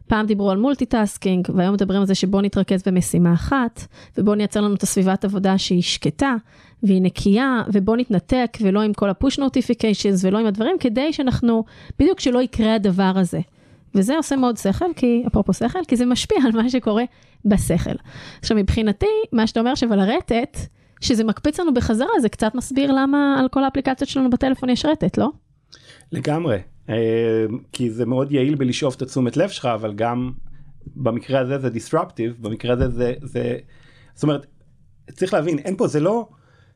[0.08, 3.82] פעם דיברו על multitasking, והיום מדברים על זה שבוא נתרכז במשימה אחת,
[4.18, 6.36] ובוא נייצר לנו את הסביבת עבודה שהיא שקטה,
[6.84, 11.64] והיא נקייה, ובוא נתנתק, ולא עם כל ה push notifications, ולא עם הדברים, כדי שאנחנו,
[12.00, 13.40] בדיוק שלא יקרה הדבר הזה.
[13.96, 17.04] וזה עושה מאוד שכל, כי, אפרופו שכל, כי זה משפיע על מה שקורה
[17.46, 17.96] בשכל.
[18.40, 20.58] עכשיו, מבחינתי, מה שאתה אומר הרטט,
[21.02, 25.18] שזה מקפיץ לנו בחזרה, זה קצת מסביר למה על כל האפליקציות שלנו בטלפון יש רטט,
[25.18, 25.30] לא?
[26.12, 26.58] לגמרי,
[26.90, 30.32] אה, כי זה מאוד יעיל בלשאוף את התשומת לב שלך, אבל גם
[30.96, 33.58] במקרה הזה זה disruptive, במקרה הזה זה, זה,
[34.14, 34.46] זאת אומרת,
[35.12, 36.28] צריך להבין, אין פה, זה לא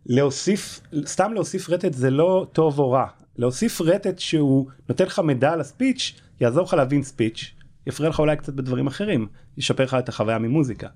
[0.05, 3.05] להוסיף, סתם להוסיף רטט זה לא טוב או רע.
[3.37, 7.53] להוסיף רטט שהוא נותן לך מידע על הספיץ', יעזור לך להבין ספיץ',
[7.87, 10.87] יפריע לך אולי קצת בדברים אחרים, ישפר לך את החוויה ממוזיקה.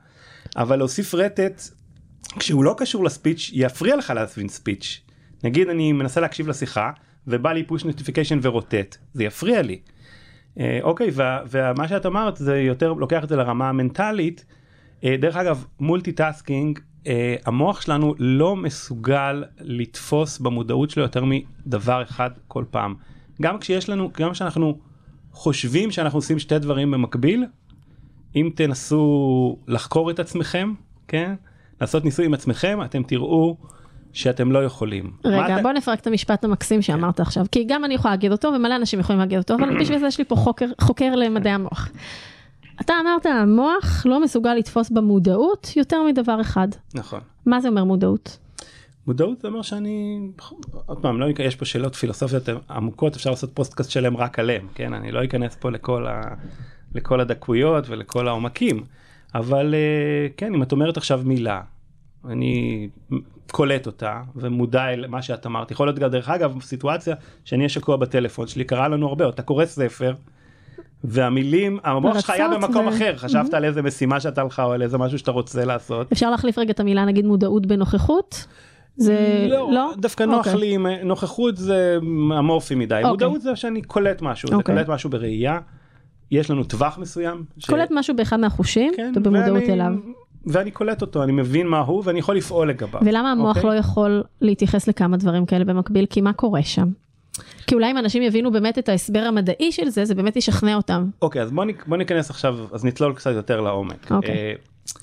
[0.56, 1.62] אבל להוסיף רטט
[2.40, 5.02] כשהוא לא קשור לספיץ', יפריע לך להבין ספיץ'.
[5.44, 6.92] נגיד אני מנסה להקשיב לשיחה,
[7.28, 9.80] ובא לי push notification ורוטט, זה יפריע לי.
[10.60, 11.10] אה, אוקיי,
[11.50, 14.46] ומה שאת אמרת זה יותר לוקח את זה לרמה המנטלית.
[15.04, 22.30] אה, דרך אגב, multitasking, אה, המוח שלנו לא מסוגל לתפוס במודעות שלו יותר מדבר אחד
[22.48, 22.96] כל פעם.
[23.42, 24.78] גם כשיש לנו, גם כשאנחנו
[25.32, 27.46] חושבים שאנחנו עושים שתי דברים במקביל,
[28.36, 30.74] אם תנסו לחקור את עצמכם,
[31.08, 31.36] כן?
[31.82, 33.58] לעשות ניסוי עם עצמכם, אתם תראו
[34.16, 35.12] שאתם לא יכולים.
[35.26, 38.76] רגע, בוא נפרק את המשפט המקסים שאמרת עכשיו, כי גם אני יכולה להגיד אותו ומלא
[38.76, 41.90] אנשים יכולים להגיד אותו, אבל בשביל זה יש לי פה חוקר, חוקר למדעי המוח.
[42.82, 46.68] אתה אמרת, המוח לא מסוגל לתפוס במודעות יותר מדבר אחד.
[46.94, 47.20] נכון.
[47.46, 48.38] מה זה אומר מודעות?
[49.08, 50.20] מודעות זה אומר שאני,
[50.86, 54.94] עוד פעם, לא, יש פה שאלות פילוסופיות עמוקות, אפשר לעשות פודקאסט שלם רק עליהם, כן?
[54.94, 56.22] אני לא אכנס פה לכל, ה,
[56.96, 58.84] לכל הדקויות ולכל העומקים,
[59.36, 61.62] אבל אה, כן, אם את אומרת עכשיו מילה,
[62.30, 62.90] אני
[63.52, 67.70] קולט אותה ומודע אל מה שאת אמרת, יכול להיות גם דרך אגב סיטואציה שאני אהיה
[67.70, 70.14] שקוע בטלפון שלי, קרה לנו הרבה, אתה קורא ספר.
[71.04, 72.90] והמילים, המוח שלך היה במקום ו...
[72.90, 73.58] אחר, חשבת mm-hmm.
[73.58, 76.12] על איזה משימה שאתה לך או על איזה משהו שאתה רוצה לעשות.
[76.12, 78.46] אפשר להחליף רגע את המילה נגיד מודעות בנוכחות?
[78.98, 79.94] זה לא, לא?
[79.98, 80.28] דווקא okay.
[80.28, 80.60] נוח אוקיי.
[80.60, 81.98] לי, נוכחות זה
[82.40, 82.98] אמורפי מדי, okay.
[82.98, 83.28] אוקיי.
[83.28, 84.52] מודעות זה שאני קולט משהו, okay.
[84.52, 84.76] זה אוקיי.
[84.76, 85.60] קולט משהו בראייה,
[86.32, 87.44] יש לנו טווח מסוים.
[87.58, 87.66] ש...
[87.66, 89.94] קולט משהו באחד מהחושים, כן, ובמודעות ואני, אליו.
[90.48, 93.02] ואני קולט אותו, אני מבין מה הוא ואני יכול לפעול לגביו.
[93.06, 93.66] ולמה המוח okay?
[93.66, 96.06] לא יכול להתייחס לכמה דברים כאלה במקביל?
[96.10, 96.90] כי מה קורה שם?
[97.68, 101.10] כי אולי אם אנשים יבינו באמת את ההסבר המדעי של זה, זה באמת ישכנע אותם.
[101.22, 104.12] אוקיי, אז בוא, בוא ניכנס עכשיו, אז נצלול קצת יותר לעומק.
[104.12, 104.56] אוקיי.
[104.56, 105.00] Uh,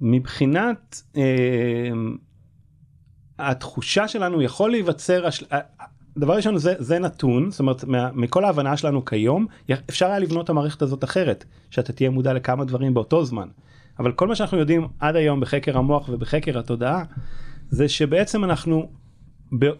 [0.00, 1.18] מבחינת uh,
[3.38, 5.44] התחושה שלנו יכול להיווצר, הש...
[6.18, 9.46] דבר ראשון זה, זה נתון, זאת אומרת מה, מכל ההבנה שלנו כיום
[9.90, 13.48] אפשר היה לבנות את המערכת הזאת אחרת, שאתה תהיה מודע לכמה דברים באותו זמן.
[13.98, 17.04] אבל כל מה שאנחנו יודעים עד היום בחקר המוח ובחקר התודעה,
[17.70, 18.90] זה שבעצם אנחנו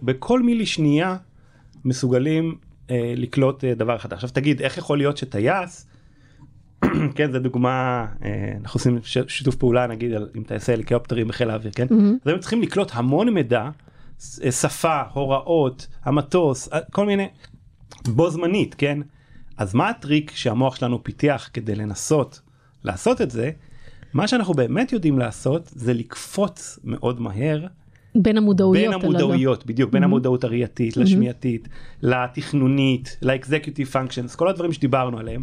[0.02, 1.16] בכל מילי שנייה
[1.84, 2.54] מסוגלים
[2.90, 4.14] אה, לקלוט אה, דבר חדש.
[4.14, 5.86] עכשיו תגיד איך יכול להיות שטייס
[7.16, 8.98] כן זה דוגמה אה, אנחנו עושים
[9.28, 12.22] שיתוף פעולה נגיד עם טייסי הליקופטרים בחיל האוויר כן mm-hmm.
[12.24, 13.70] אז הם צריכים לקלוט המון מידע
[14.44, 17.28] אה, שפה הוראות המטוס אה, כל מיני
[18.08, 18.98] בו זמנית כן
[19.56, 22.40] אז מה הטריק שהמוח שלנו פיתח כדי לנסות
[22.84, 23.50] לעשות את זה
[24.14, 27.66] מה שאנחנו באמת יודעים לעשות זה לקפוץ מאוד מהר
[28.14, 28.84] בין המודעויות.
[28.84, 30.06] בין המודעויות, בדיוק, בין mm-hmm.
[30.06, 31.68] המודעות הראייתית, לשמיעתית,
[32.02, 35.42] לתכנונית, לאקזקיוטיב פונקשיונס, כל הדברים שדיברנו עליהם.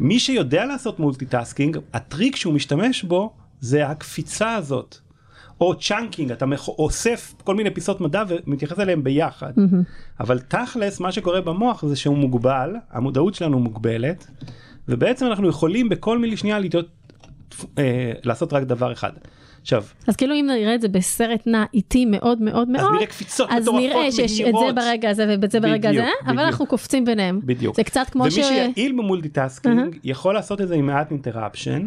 [0.00, 4.96] מי שיודע לעשות multitasking, הטריק שהוא משתמש בו זה הקפיצה הזאת.
[5.60, 9.52] או chunking, אתה אוסף כל מיני פיסות מידע ומתייחס אליהם ביחד.
[9.56, 10.20] Mm-hmm.
[10.20, 14.26] אבל תכלס, מה שקורה במוח זה שהוא מוגבל, המודעות שלנו מוגבלת,
[14.88, 16.86] ובעצם אנחנו יכולים בכל מילי שנייה להיות,
[17.78, 19.12] אה, לעשות רק דבר אחד.
[19.62, 23.06] עכשיו אז כאילו אם נראה את זה בסרט נע איטי מאוד מאוד מאוד אז נראה
[23.06, 27.04] קפיצות אז נראה שיש את זה ברגע הזה ואת זה ברגע הזה אבל אנחנו קופצים
[27.04, 27.40] ביניהם.
[27.44, 27.76] בדיוק.
[27.76, 28.36] זה קצת כמו ומי ש...
[28.38, 29.98] ומי שיעיל ב multitasking uh-huh.
[30.04, 31.86] יכול לעשות את זה עם מעט interruption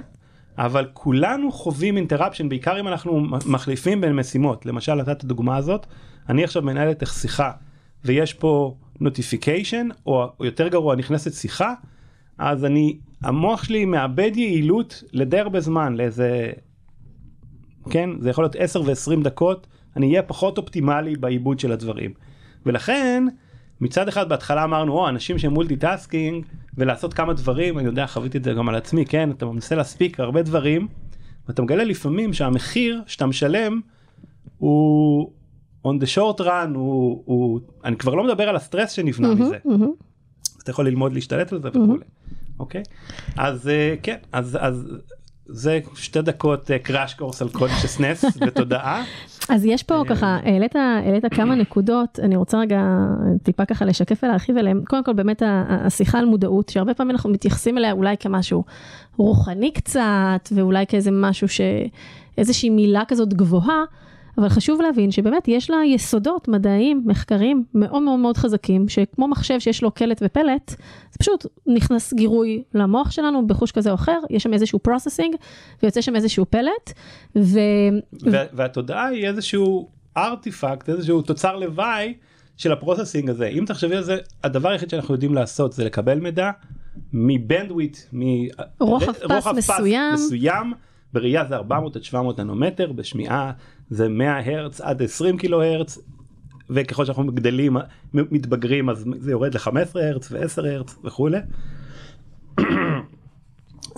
[0.58, 4.66] אבל כולנו חווים interruption בעיקר אם אנחנו מחליפים בין משימות.
[4.66, 5.86] למשל נתת את הדוגמה הזאת
[6.30, 7.52] אני עכשיו מנהל איתך שיחה
[8.06, 11.74] ויש פה notification או, או יותר גרוע נכנסת שיחה
[12.38, 16.52] אז אני המוח שלי מאבד יעילות לדי הרבה זמן לאיזה
[17.90, 22.12] כן זה יכול להיות 10 ו-20 דקות אני אהיה פחות אופטימלי בעיבוד של הדברים.
[22.66, 23.24] ולכן
[23.82, 26.46] מצד אחד בהתחלה אמרנו או אנשים שהם multitasking
[26.78, 30.20] ולעשות כמה דברים אני יודע חוויתי את זה גם על עצמי כן אתה מנסה להספיק
[30.20, 30.88] הרבה דברים
[31.48, 33.80] ואתה מגלה לפעמים שהמחיר שאתה משלם
[34.58, 35.32] הוא
[35.88, 39.58] on the short run הוא, הוא אני כבר לא מדבר על הסטרס שנבנה מזה.
[40.64, 42.06] אתה יכול ללמוד להשתלט על זה וכולי
[42.62, 42.84] אוקיי
[43.38, 44.88] אז אה, כן אז אז
[45.46, 49.04] זה שתי דקות crash course על consciousness ותודעה.
[49.50, 52.82] אז יש פה ככה העלית העלית כמה נקודות אני רוצה רגע
[53.44, 57.78] טיפה ככה לשקף ולהרחיב עליהם קודם כל באמת השיחה על מודעות שהרבה פעמים אנחנו מתייחסים
[57.78, 58.64] אליה אולי כמשהו
[59.18, 63.84] רוחני קצת ואולי כאיזה משהו שאיזושהי מילה כזאת גבוהה.
[64.38, 69.60] אבל חשוב להבין שבאמת יש לה יסודות מדעיים, מחקרים מאוד מאוד מאוד חזקים, שכמו מחשב
[69.60, 70.70] שיש לו קלט ופלט,
[71.12, 75.36] זה פשוט נכנס גירוי למוח שלנו בחוש כזה או אחר, יש שם איזשהו processing,
[75.84, 76.94] ויוצא שם איזשהו פלט,
[77.36, 77.60] ו...
[78.54, 82.14] והתודעה היא איזשהו artifact, איזשהו תוצר לוואי
[82.58, 83.48] של ה processing הזה.
[83.48, 86.52] אם תחשבי על זה, הדבר היחיד שאנחנו יודעים לעשות זה לקבל מידע
[87.14, 90.14] מ bandwidth, מרוחב פס מסוים.
[90.14, 90.74] מסוים.
[91.14, 93.52] בראייה זה 400 עד 700 ננומטר, בשמיעה
[93.90, 95.98] זה 100 הרץ עד 20 קילו הרץ,
[96.70, 97.78] וככל שאנחנו גדלים,
[98.14, 101.40] מתבגרים, אז זה יורד ל-15 הרץ ו-10 הרץ וכולי.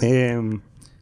[0.04, 0.58] אמ,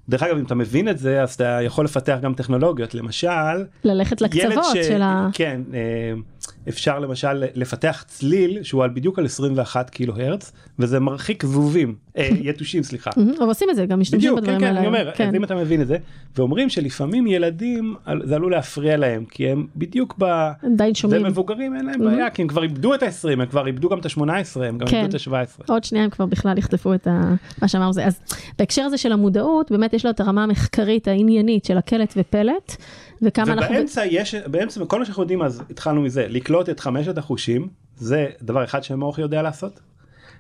[0.10, 4.21] דרך אגב אם אתה מבין את זה אז אתה יכול לפתח גם טכנולוגיות למשל ללכת
[4.21, 4.78] לקצוות ש...
[4.88, 5.30] של ה...
[5.34, 6.21] כן אמ,
[6.69, 12.30] אפשר למשל לפתח צליל שהוא על בדיוק על 21 קילו הרץ וזה מרחיק זבובים אה,
[12.49, 13.12] יתושים סליחה.
[13.39, 15.36] אבל עושים את זה גם משתמשים בדיוק, כן, כן, אני אומר, כן.
[15.36, 15.97] אם אתה מבין את זה
[16.36, 20.51] ואומרים שלפעמים ילדים זה עלול להפריע להם כי הם בדיוק ב...
[20.75, 21.23] די שומעים.
[21.23, 24.06] ומבוגרים אין להם בעיה כי הם כבר איבדו את ה-20 הם כבר איבדו גם את
[24.06, 24.21] ה-18
[24.63, 25.63] הם גם איבדו את ה-17.
[25.67, 27.08] עוד שנייה הם כבר בכלל יחטפו את
[27.62, 28.19] מה שאמרנו זה אז
[28.60, 32.75] בהקשר הזה של המודעות באמת יש לו את הרמה המחקרית העניינית של הקלט ופלט.
[33.21, 33.75] וכמה אנחנו...
[33.75, 38.27] ובאמצע יש, באמצע כל מה שאנחנו יודעים אז התחלנו מזה, לקלוט את חמשת החושים, זה
[38.41, 39.79] דבר אחד שהמוח יודע לעשות.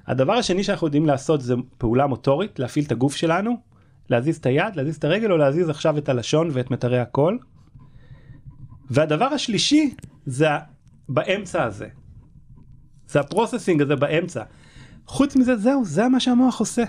[0.07, 3.57] הדבר השני שאנחנו יודעים לעשות זה פעולה מוטורית, להפעיל את הגוף שלנו,
[4.09, 7.39] להזיז את היד, להזיז את הרגל או להזיז עכשיו את הלשון ואת מיתרי הקול.
[8.89, 10.47] והדבר השלישי זה
[11.09, 11.87] באמצע הזה.
[13.07, 14.43] זה ה processing הזה באמצע.
[15.05, 16.83] חוץ מזה זהו, זה מה שהמוח עושה.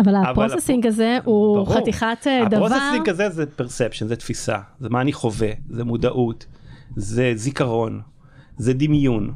[0.00, 1.74] אבל ה processing הזה הוא ברור.
[1.74, 2.66] חתיכת אה, דבר.
[2.66, 6.46] ה processing הזה זה perception, זה תפיסה, זה מה אני חווה, זה מודעות,
[6.96, 8.00] זה זיכרון,
[8.56, 9.32] זה דמיון.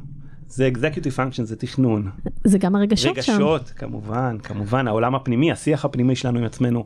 [0.47, 2.09] זה executive function זה תכנון.
[2.43, 3.31] זה גם הרגשות רגשות, שם.
[3.33, 6.85] רגשות כמובן כמובן העולם הפנימי השיח הפנימי שלנו עם עצמנו.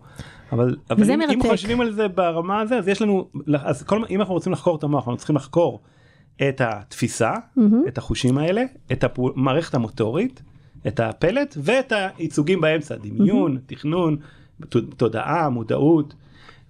[0.51, 3.27] אבל, אבל אם, אם חושבים על זה ברמה הזה אז יש לנו
[3.63, 5.81] אז כל אם אנחנו רוצים לחקור את המוח אנחנו צריכים לחקור
[6.49, 7.87] את התפיסה mm-hmm.
[7.87, 10.41] את החושים האלה את המערכת המוטורית
[10.87, 13.57] את הפלט ואת הייצוגים באמצע, דמיון.
[13.65, 14.17] תכנון,
[14.97, 16.13] תודעה, מודעות.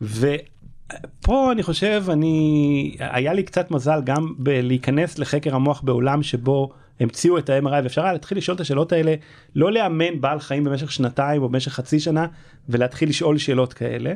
[0.02, 7.38] ופה אני חושב, אני, היה לי קצת מזל גם בלהיכנס לחקר המוח בעולם שבו המציאו
[7.38, 9.15] את ה-MRI ואפשר היה להתחיל לשאול את השאלות האלה,
[9.56, 12.28] לא לאמן בעל חיים במשך שנתיים או במשך חצי שנה
[12.70, 14.13] ולהתחיל לשאול שאלות כאלה,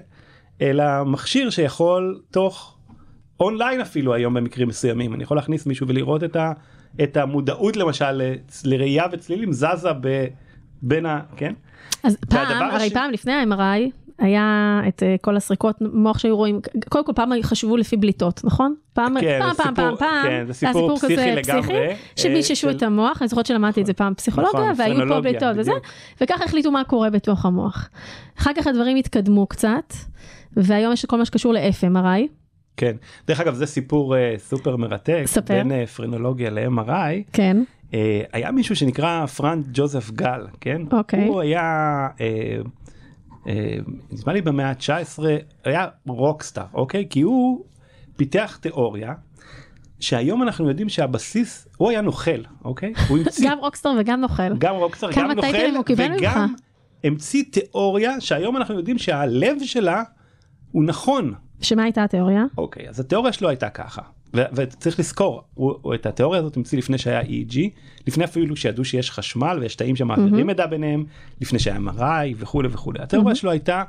[0.61, 2.77] אלא מכשיר שיכול תוך
[3.39, 6.51] אונליין אפילו היום במקרים מסוימים, אני יכול להכניס מישהו ולראות את ה...
[7.03, 8.21] את המודעות למשל
[8.63, 10.25] לראייה וצלילים זזה ב,
[10.81, 11.19] בין ה...
[11.35, 11.53] כן?
[12.03, 12.93] אז פעם, הרי הש...
[12.93, 17.77] פעם לפני ה-MRI היה את uh, כל הסריקות מוח שהיו רואים, קודם כל פעם חשבו
[17.77, 18.75] לפי בליטות, נכון?
[18.93, 21.61] פעם, כן, פעם, סיפור, פעם, פעם, כן, זה סיפור, סיפור פסיכי כזה לגמרי.
[21.61, 22.69] פסיכי, אה, שמיששו של...
[22.69, 25.71] את המוח, אני זוכרת שלמדתי את זה פעם פסיכולוגיה, נכון, והיו פה בליטות וזה,
[26.21, 27.89] וככה החליטו מה קורה בתוך המוח.
[28.39, 29.93] אחר כך הדברים התקדמו קצת,
[30.57, 32.40] והיום יש כל מה שקשור ל-FMRI.
[32.77, 32.95] כן
[33.27, 35.53] דרך אגב זה סיפור uh, סופר מרתק ספר.
[35.53, 37.31] בין uh, פרנולוגיה ל-MRI.
[37.33, 37.57] כן.
[37.91, 37.93] Uh,
[38.33, 41.27] היה מישהו שנקרא פרנק ג'וזף גל כן אוקיי.
[41.27, 42.67] הוא היה uh,
[43.45, 43.49] uh,
[44.11, 45.23] נדמה לי במאה ה-19
[45.63, 47.65] היה רוקסטאר אוקיי כי הוא
[48.17, 49.13] פיתח תיאוריה
[49.99, 54.75] שהיום אנחנו יודעים שהבסיס הוא היה נוכל אוקיי הוא המציא גם רוקסטאר וגם נוכל גם
[54.75, 55.47] רוקסטאר גם נוכל
[55.97, 56.53] וגם
[57.03, 60.03] המציא תיאוריה שהיום אנחנו יודעים שהלב שלה
[60.71, 62.43] הוא נכון שמה הייתה התיאוריה?
[62.57, 64.01] אוקיי, אז התיאוריה שלו הייתה ככה,
[64.33, 67.57] וצריך לזכור, הוא, הוא את התיאוריה הזאת המציא לפני שהיה EEG,
[68.07, 70.43] לפני אפילו שידעו שיש חשמל ויש תאים שמעבירים mm-hmm.
[70.43, 71.05] מידע ביניהם,
[71.41, 72.99] לפני שהיה MRI וכולי וכולי.
[73.01, 73.37] התיאוריה mm-hmm.
[73.37, 73.83] שלו הייתה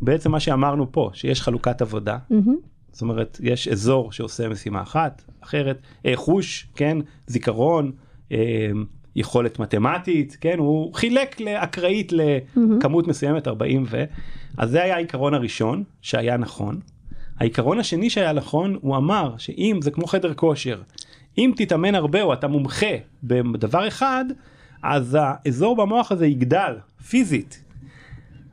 [0.00, 2.18] בעצם מה שאמרנו פה, שיש חלוקת עבודה.
[2.30, 2.50] Mm-hmm.
[2.92, 7.92] זאת אומרת, יש אזור שעושה משימה אחת, אחרת, אה, חוש, כן, זיכרון,
[8.32, 8.70] אה,
[9.16, 14.04] יכולת מתמטית, כן, הוא חילק לאקראית לכמות מסוימת 40 ו...
[14.56, 16.80] אז זה היה העיקרון הראשון שהיה נכון.
[17.38, 20.82] העיקרון השני שהיה נכון, הוא אמר שאם זה כמו חדר כושר,
[21.38, 24.24] אם תתאמן הרבה או אתה מומחה בדבר אחד,
[24.82, 26.76] אז האזור במוח הזה יגדל
[27.08, 27.64] פיזית.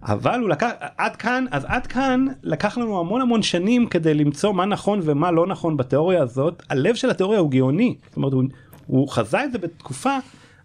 [0.04, 4.54] אבל הוא לקח, עד כאן, אז עד כאן לקח לנו המון המון שנים כדי למצוא
[4.54, 6.64] מה נכון ומה לא נכון בתיאוריה הזאת.
[6.70, 8.44] הלב של התיאוריה הוא גאוני, זאת אומרת הוא,
[8.88, 10.18] הוא חזה את זה בתקופה,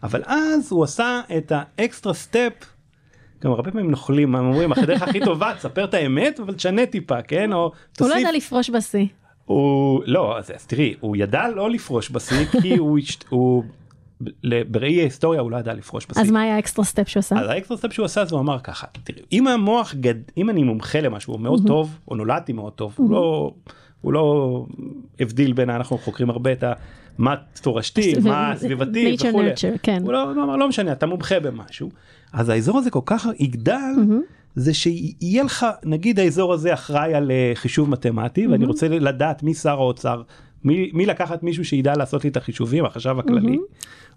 [0.03, 2.52] אבל אז הוא עשה את ה extra step.
[3.44, 7.22] גם הרבה פעמים נוכלים, הם אומרים, הדרך הכי טובה, תספר את האמת, אבל תשנה טיפה,
[7.22, 7.53] כן?
[7.53, 9.07] או הוא לא ידע לפרוש בשיא.
[9.44, 13.64] הוא, לא, אז, אז תראי, הוא ידע לא לפרוש בשיא, כי הוא, הוא
[14.70, 16.22] בראי ההיסטוריה הוא לא ידע לפרוש בשיא.
[16.22, 17.37] אז מה היה ה extra step שהוא עשה?
[17.40, 20.51] אז ה extra step שהוא עשה זה הוא אמר ככה תראי אם המוח גד אם
[20.51, 23.53] אני מומחה למשהו הוא מאוד טוב או נולדתי מאוד טוב הוא לא
[24.01, 24.66] הוא לא
[25.20, 26.72] הבדיל בין אנחנו חוקרים הרבה את ה...
[27.18, 29.51] מה תורשתי מה סביבתי וכולי.
[29.83, 30.03] כן.
[30.03, 31.90] הוא לא, אמר לא משנה אתה מומחה במשהו
[32.32, 33.94] אז האזור הזה כל כך יגדל
[34.54, 39.54] זה שיהיה לך נגיד האזור הזה אחראי על אה, חישוב מתמטי ואני רוצה לדעת מי
[39.54, 40.22] שר האוצר
[40.64, 43.58] מי, מי לקחת מישהו שידע לעשות לי את החישובים החשב הכללי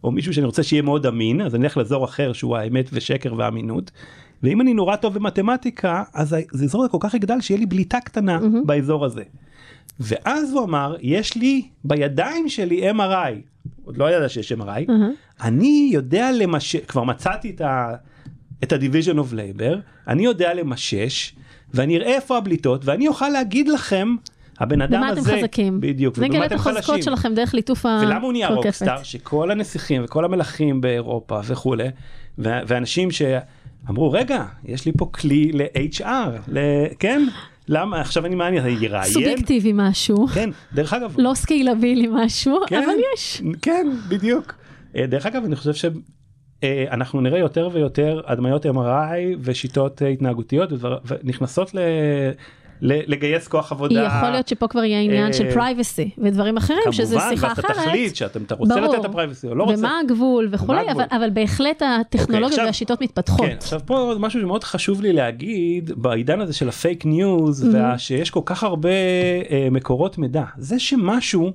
[0.04, 3.34] או מישהו שאני רוצה שיהיה מאוד אמין אז אני אלך לאזור אחר שהוא האמת ושקר
[3.38, 3.92] ואמינות.
[4.44, 8.40] ואם אני נורא טוב במתמטיקה אז האזור הזה כל כך יגדל שיהיה לי בליטה קטנה
[8.66, 9.24] באזור הזה.
[10.00, 13.59] ואז הוא אמר יש לי בידיים שלי MRI
[13.90, 14.92] עוד לא ידע שיש MRI
[15.44, 17.96] אני יודע למשש כבר מצאתי את ה...
[18.64, 21.36] את ה-Division of Labor, אני יודע למשש,
[21.74, 24.16] ואני אראה איפה הבליטות, ואני אוכל להגיד לכם,
[24.60, 25.82] הבן אדם במה הזה, אתם חזקים?
[25.82, 27.04] בדיוק, ובמה את אתם החוזקות חלשים.
[27.04, 28.08] שלכם דרך ליטוף הקרקפת.
[28.08, 29.04] ולמה הוא נהיה רוקסטאר?
[29.04, 31.88] שכל הנסיכים וכל המלכים באירופה וכולי,
[32.38, 36.04] ואנשים שאמרו, רגע, יש לי פה כלי ל-HR,
[36.48, 36.60] ל-
[37.00, 37.22] כן?
[37.70, 38.02] למה?
[38.02, 39.14] עכשיו אני מעניין, אני אראיין?
[39.14, 43.42] סובייקטיבי משהו, כן, דרך אגב, לא scalable משהו, כן, אבל יש.
[43.62, 44.54] כן, בדיוק.
[44.96, 45.90] אה, דרך אגב, אני חושב
[46.64, 50.70] שאנחנו נראה יותר ויותר הדמיות MRI ושיטות אה, התנהגותיות
[51.06, 51.80] ונכנסות ל...
[52.82, 54.12] לגייס כוח עבודה.
[54.18, 57.66] יכול להיות שפה כבר יהיה עניין של אה, privacy ודברים אחרים, שזה כמובן, שיחה אחרת.
[57.66, 58.80] אתה תחליט שאתה אתה רוצה.
[58.80, 59.80] לתת את ה privacy או לא רוצה.
[59.80, 60.92] ומה הגבול וכולי?
[60.92, 63.48] אבל, אבל בהחלט הטכנולוגיות עכשיו- והשיטות מתפתחות.
[63.48, 67.70] כן, עכשיו פה עוד משהו שמאוד חשוב לי להגיד בעידן הזה של ה fake news.
[67.74, 68.90] ושיש כל כך הרבה
[69.50, 71.52] אה, מקורות מידע זה שמשהו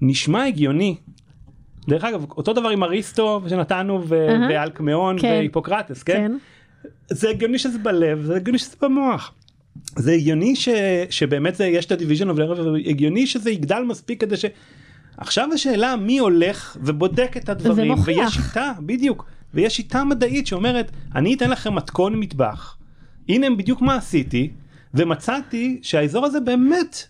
[0.00, 0.96] נשמע הגיוני.
[1.88, 4.02] דרך אגב אותו דבר עם אריסטו שנתנו.
[4.08, 5.28] ואלקמאון כן.
[5.28, 6.14] והיפוקרטס כן?
[6.14, 6.32] כן.
[7.10, 9.34] זה הגיוני שזה בלב זה הגיוני שזה במוח.
[9.96, 10.68] זה הגיוני ש,
[11.10, 14.44] שבאמת זה יש את ה division of labor והגיוני שזה יגדל מספיק כדי ש...
[15.16, 18.16] עכשיו השאלה מי הולך ובודק את הדברים ומוכיח.
[18.18, 22.76] ויש שיטה בדיוק ויש שיטה מדעית שאומרת אני אתן לכם מתכון מטבח
[23.28, 24.50] הנה בדיוק מה עשיתי
[24.94, 27.02] ומצאתי שהאזור הזה באמת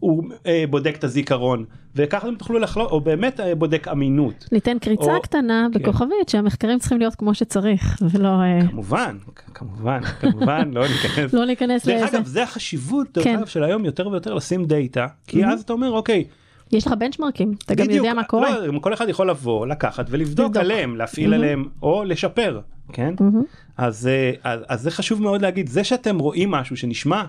[0.00, 1.64] הוא אה, בודק את הזיכרון
[1.96, 4.48] וככה אתם תוכלו לחלוק או באמת אה, בודק אמינות.
[4.52, 5.82] ניתן קריצה או- קטנה כן.
[5.82, 9.16] בכוכבית שהמחקרים צריכים להיות כמו שצריך ולא אה, כמובן
[9.54, 12.18] כמובן כמובן לא ניכנס לא דרך לאיזה.
[12.18, 13.36] אגב זה החשיבות דרך כן.
[13.36, 16.24] אגב של היום יותר ויותר לשים דאטה כי אז אתה אומר אוקיי
[16.72, 18.66] יש לך בנצ'מרקים, אתה גם יודע מה קורה.
[18.66, 20.56] לא, כל אחד יכול לבוא לקחת ולבדוק לבדוק.
[20.56, 22.60] עליהם להפעיל עליהם או לשפר
[22.92, 23.42] כן מהמם.
[23.76, 27.22] אז, אה, אז אז זה חשוב מאוד להגיד זה שאתם רואים משהו שנשמע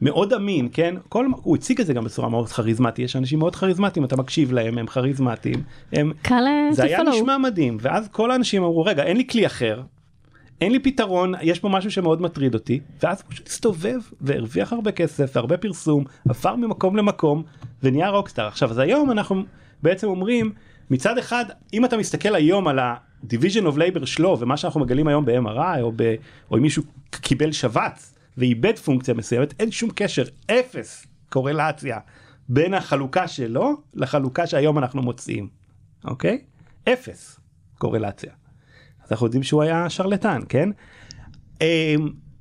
[0.00, 0.94] מאוד אמין כן?
[1.08, 4.52] כל הוא הציג את זה גם בצורה מאוד כריזמטי יש אנשים מאוד כריזמטיים אתה מקשיב
[4.52, 5.62] להם הם כריזמטיים.
[5.92, 7.08] הם קל אה, זה היה follow.
[7.08, 7.76] נשמע מדהים.
[7.80, 9.82] ואז כל האנשים אמרו רגע אין לי כלי אחר.
[10.60, 12.80] אין לי פתרון יש פה משהו שמאוד מטריד אותי.
[13.02, 17.42] ואז הוא פשוט הסתובב והרוויח הרבה כסף והרבה פרסום עבר ממקום למקום
[17.82, 18.46] ונהיה רוקסטאר.
[18.46, 19.42] עכשיו אז היום אנחנו
[19.82, 20.52] בעצם אומרים
[20.90, 25.24] מצד אחד אם אתה מסתכל היום על ה-division of labor שלו ומה שאנחנו מגלים היום
[25.24, 26.14] ב-MRI או, ב-
[26.50, 31.98] או אם מישהו קיבל שבץ ואיבד פונקציה מסוימת אין שום קשר אפס קורלציה
[32.48, 35.48] בין החלוקה שלו לחלוקה שהיום אנחנו מוצאים
[36.04, 36.38] אוקיי
[36.88, 37.40] אפס
[37.78, 38.32] קורלציה.
[39.04, 40.68] אז אנחנו יודעים שהוא היה שרלטן כן.
[41.60, 41.66] אמ,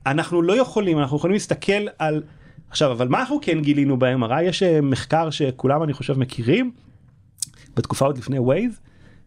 [0.06, 2.24] אנחנו לא יכולים אנחנו יכולים להסתכל על
[2.70, 6.72] עכשיו אבל מה אנחנו כן גילינו ב-MRI יש אה, מחקר שכולם אני חושב מכירים
[7.76, 8.80] בתקופה עוד לפני ווייז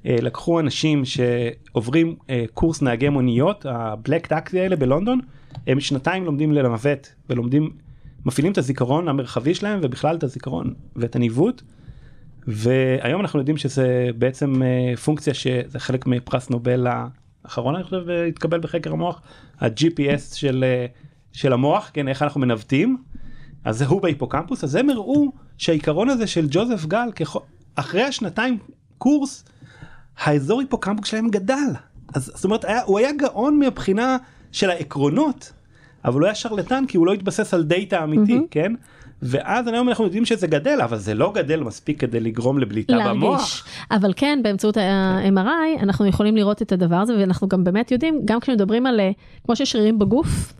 [0.07, 5.21] אה, לקחו אנשים שעוברים אה, קורס נהגי מוניות הבלק טקסי האלה בלונדון
[5.69, 7.71] הם שנתיים לומדים לנווט ולומדים
[8.25, 11.63] מפעילים את הזיכרון המרחבי שלהם ובכלל את הזיכרון ואת הניווט.
[12.47, 16.87] והיום אנחנו יודעים שזה בעצם אה, פונקציה שזה חלק מפרס נובל
[17.45, 19.23] האחרון אני חושב התקבל בחקר המוח
[19.61, 20.87] ה-GPS של, אה,
[21.33, 22.97] של המוח כן איך אנחנו מנווטים
[23.65, 27.39] אז זה הוא בהיפוקמפוס אז הם הראו שהעיקרון הזה של ג'וזף גל ככל,
[27.75, 28.59] אחרי השנתיים
[28.99, 29.45] קורס
[30.19, 31.71] האזור היפוקמפוס שלהם גדל
[32.15, 34.17] אז זאת אומרת היה, הוא היה גאון מהבחינה
[34.53, 35.53] של העקרונות
[36.05, 38.73] אבל הוא היה שרלטן כי הוא לא התבסס על דאטה אמיתי כן
[39.23, 43.31] ואז היום אנחנו יודעים שזה גדל אבל זה לא גדל מספיק כדי לגרום לבליטה במוח.
[43.31, 43.65] להרגיש.
[43.91, 48.41] אבל כן, באמצעות ה-MRI אנחנו יכולים לראות את הדבר הזה, ואנחנו גם באמת יודעים, גם
[48.41, 49.11] כשמדברים על, אה,
[49.45, 50.53] כמו שיש שרירים בגוף,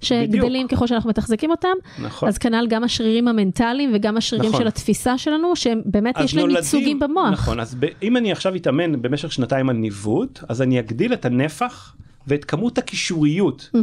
[0.00, 1.68] שגדלים ככל שאנחנו מתחזקים אותם,
[2.04, 2.28] נכון.
[2.28, 4.60] אז כנ"ל גם השרירים המנטליים וגם השרירים נכון.
[4.60, 7.32] של התפיסה שלנו, שהם באמת יש להם ייצוגים במוח.
[7.32, 11.24] נכון, אז ב, אם אני עכשיו אתאמן במשך שנתיים על ניווט, אז אני אגדיל את
[11.24, 11.94] הנפח
[12.26, 13.70] ואת כמות הקישוריות.
[13.74, 13.80] אה,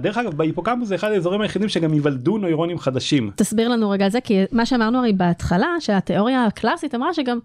[0.00, 3.30] דרך אגב, בהיפוקמפוס זה אחד האזורים היחידים שגם ייוולדו נוירונים חדשים.
[3.36, 7.38] תסביר לנו רגע זה, כי מה שאמרנו הרי בהתחלה, שהתיאוריה הקלאסית אמרה שגם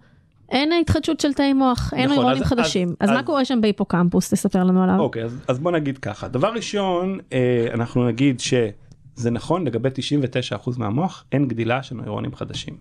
[0.50, 2.88] אין התחדשות של תאי מוח, אין נכון, נוירונים אז- חדשים.
[2.88, 4.30] אז- אז מה אז- קורה שם בהיפוקמפוס?
[4.30, 4.98] תספר לנו עליו.
[4.98, 6.28] אוקיי, אז, אז בוא נגיד ככה.
[6.28, 12.76] דבר ראשון, אה, אנחנו נגיד שזה נכון לגבי 99% מהמוח, אין גדילה של נוירונים חדשים.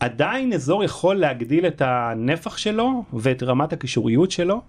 [0.00, 4.60] עדיין אזור יכול להגדיל את הנפח שלו ואת רמת הקישוריות שלו,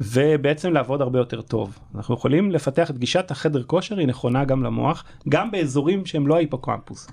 [0.00, 1.78] ובעצם לעבוד הרבה יותר טוב.
[1.94, 6.34] אנחנו יכולים לפתח את גישת החדר כושר, היא נכונה גם למוח, גם באזורים שהם לא
[6.34, 7.08] ההיפוקמפוס.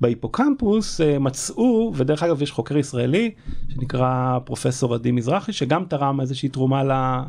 [0.00, 3.30] בהיפוקמפוס אה, מצאו, ודרך אגב יש חוקר ישראלי
[3.68, 6.82] שנקרא פרופסור עדי מזרחי, שגם תרם איזושהי תרומה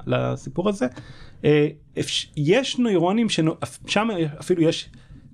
[0.08, 0.86] לסיפור הזה.
[1.46, 1.68] אה,
[2.38, 3.56] יש נוירונים, שנו-
[3.88, 4.08] שם
[4.40, 4.90] אפילו יש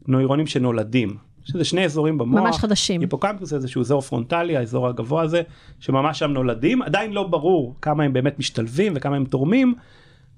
[0.08, 2.40] נוירונים שנולדים, שזה שני אזורים במוח.
[2.42, 3.02] ממש חדשים.
[3.02, 5.42] היפוקמפוס זה איזשהו אזור פרונטלי, האזור הגבוה הזה,
[5.80, 9.74] שממש שם נולדים, עדיין לא ברור כמה הם באמת משתלבים וכמה הם תורמים.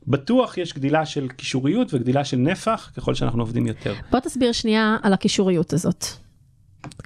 [0.08, 3.94] בטוח יש גדילה של קישוריות וגדילה של נפח ככל שאנחנו עובדים יותר.
[4.12, 6.06] בוא תסביר שנייה על הקישוריות הזאת.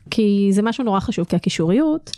[0.09, 2.11] כי זה משהו נורא חשוב, כי הקישוריות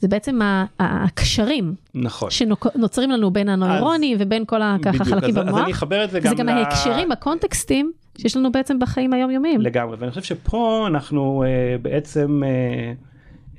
[0.00, 0.38] זה בעצם
[0.80, 2.30] הקשרים נכון.
[2.30, 5.54] שנוצרים לנו בין הנוירונים ובין כל ה- ככה בדיוק, חלקים במוח.
[5.58, 9.12] אז אני אחבר את זה גם זה גם ל- ההקשרים, הקונטקסטים שיש לנו בעצם בחיים
[9.12, 9.60] היומיומיים.
[9.60, 12.42] לגמרי ואני חושב שפה אנחנו אה, בעצם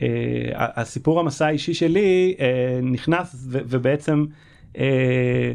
[0.02, 0.08] אה,
[0.56, 2.46] ה- הסיפור המסע האישי שלי אה,
[2.84, 4.26] נכנס ו- ובעצם
[4.78, 5.52] אה,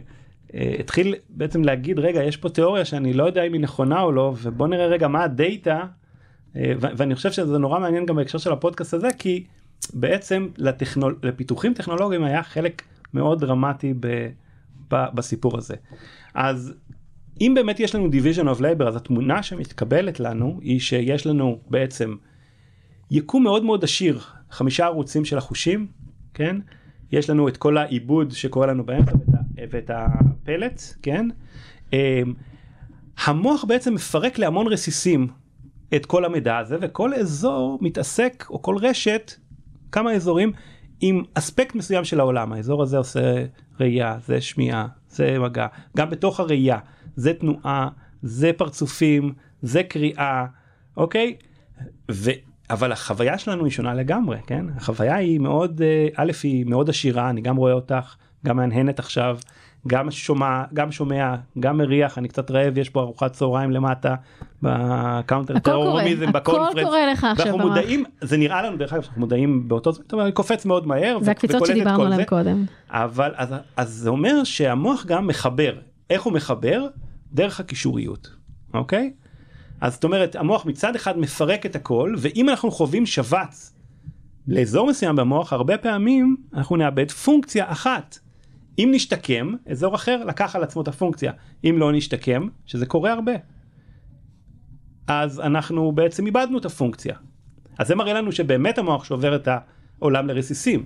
[0.54, 4.12] אה, התחיל בעצם להגיד רגע יש פה תיאוריה שאני לא יודע אם היא נכונה או
[4.12, 5.84] לא ובוא נראה רגע מה הדאטה
[6.56, 9.44] אה, ו- ואני חושב שזה נורא מעניין גם בהקשר של הפודקאסט הזה כי
[9.94, 11.18] בעצם לטכנול...
[11.22, 12.82] לפיתוחים טכנולוגיים היה חלק
[13.14, 14.28] מאוד דרמטי ב...
[14.90, 15.04] ב...
[15.14, 15.74] בסיפור הזה.
[16.34, 16.74] אז
[17.40, 22.16] אם באמת יש לנו division of labor אז התמונה שמתקבלת לנו היא שיש לנו בעצם
[23.10, 24.20] יקום מאוד מאוד עשיר
[24.50, 25.86] חמישה ערוצים של החושים
[26.34, 26.56] כן?
[27.12, 29.12] יש לנו את כל העיבוד שקורה לנו באמצע
[29.70, 31.28] ואת, הפלט כן?
[31.92, 31.98] אמ,
[33.24, 35.28] המוח בעצם מפרק להמון רסיסים
[35.96, 39.32] את כל המידע הזה וכל אזור מתעסק או כל רשת
[39.92, 40.52] כמה אזורים
[41.00, 42.52] עם אספקט מסוים של העולם.
[42.52, 43.44] האזור הזה עושה
[43.80, 45.66] ראייה זה שמיעה זה מגע
[45.96, 46.78] גם בתוך הראייה
[47.18, 47.88] זה תנועה
[48.22, 50.44] זה פרצופים זה קריאה
[50.96, 51.36] אוקיי
[52.10, 52.30] ו...
[52.70, 57.30] אבל החוויה שלנו היא שונה לגמרי כן החוויה היא מאוד אה, א' היא מאוד עשירה
[57.30, 58.14] אני גם רואה אותך
[58.46, 59.38] גם מהנהנת עכשיו
[59.86, 64.14] גם שומע גם שומע גם מריח אני קצת רעב יש פה ארוחת צהריים למטה
[64.62, 67.68] בקאונטר הכל טרוריזם הכל ב conference קורה לך עכשיו ואנחנו.
[67.68, 71.18] מודעים זה נראה לנו דרך אגב שאנחנו מודעים באותו זמן אבל אני קופץ מאוד מהר
[71.22, 72.24] זה הקפיצות שדיברנו עליהן.
[72.24, 72.64] קודם.
[72.90, 75.72] אבל אז, אז זה אומר שהמוח גם מחבר
[76.10, 76.86] איך הוא מחבר
[77.32, 78.30] דרך הקישוריות
[78.74, 79.12] אוקיי?
[79.80, 83.74] אז זאת אומרת המוח מצד אחד מפרק את הכל ואם אנחנו חווים שבץ
[84.48, 88.18] לאזור מסוים במוח הרבה פעמים אנחנו נאבד פונקציה אחת.
[88.78, 91.32] אם נשתקם אזור אחר לקח על עצמו את הפונקציה.
[91.64, 93.32] אם לא נשתקם שזה קורה הרבה.
[95.06, 97.16] אז אנחנו בעצם איבדנו את הפונקציה.
[97.78, 99.48] אז זה מראה לנו שבאמת המוח שובר את
[100.00, 100.84] העולם לרסיסים.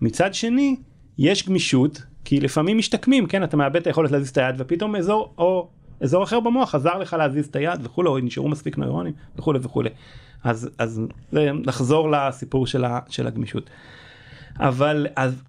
[0.00, 0.76] מצד שני
[1.18, 3.44] יש גמישות כי לפעמים משתקמים כן?
[3.44, 5.70] אתה מאבד את היכולת להזיז את היד ופתאום אזור או
[6.00, 9.90] אזור אחר במוח עזר לך להזיז את היד וכולי או נשארו מספיק נוירונים וכולי וכולי.
[10.44, 11.00] אז אז
[11.66, 13.70] נחזור לסיפור של, ה, של הגמישות.
[14.58, 15.42] אבל אז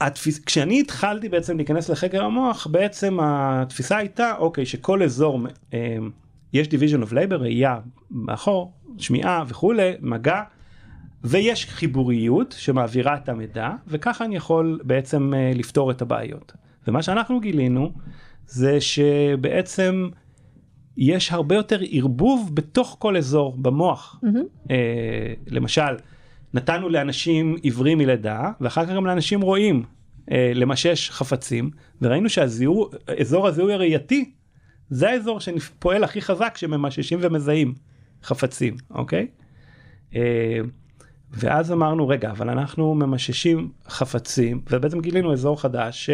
[0.00, 0.38] התפיס...
[0.38, 5.40] כשאני התחלתי בעצם להיכנס לחקר המוח בעצם התפיסה הייתה אוקיי שכל אזור
[5.74, 5.96] אה,
[6.52, 7.78] יש division of labor ראייה
[8.10, 10.42] מאחור שמיעה וכולי מגע
[11.24, 16.52] ויש חיבוריות שמעבירה את המידע וככה אני יכול בעצם אה, לפתור את הבעיות.
[16.88, 17.92] ומה שאנחנו גילינו
[18.46, 20.08] זה שבעצם
[20.96, 24.20] יש הרבה יותר ערבוב בתוך כל אזור במוח
[24.70, 25.96] אה, למשל
[26.54, 29.84] נתנו לאנשים עיוורים מלידה ואחר כך גם לאנשים רואים
[30.30, 31.70] אה, למשש חפצים
[32.02, 34.30] וראינו שאזור הזיהוי הראייתי
[34.90, 37.74] זה האזור שפועל הכי חזק שממששים ומזהים
[38.22, 39.26] חפצים אוקיי.
[40.14, 40.60] אה,
[41.30, 46.10] ואז אמרנו רגע אבל אנחנו ממששים חפצים ובעצם גילינו אזור חדש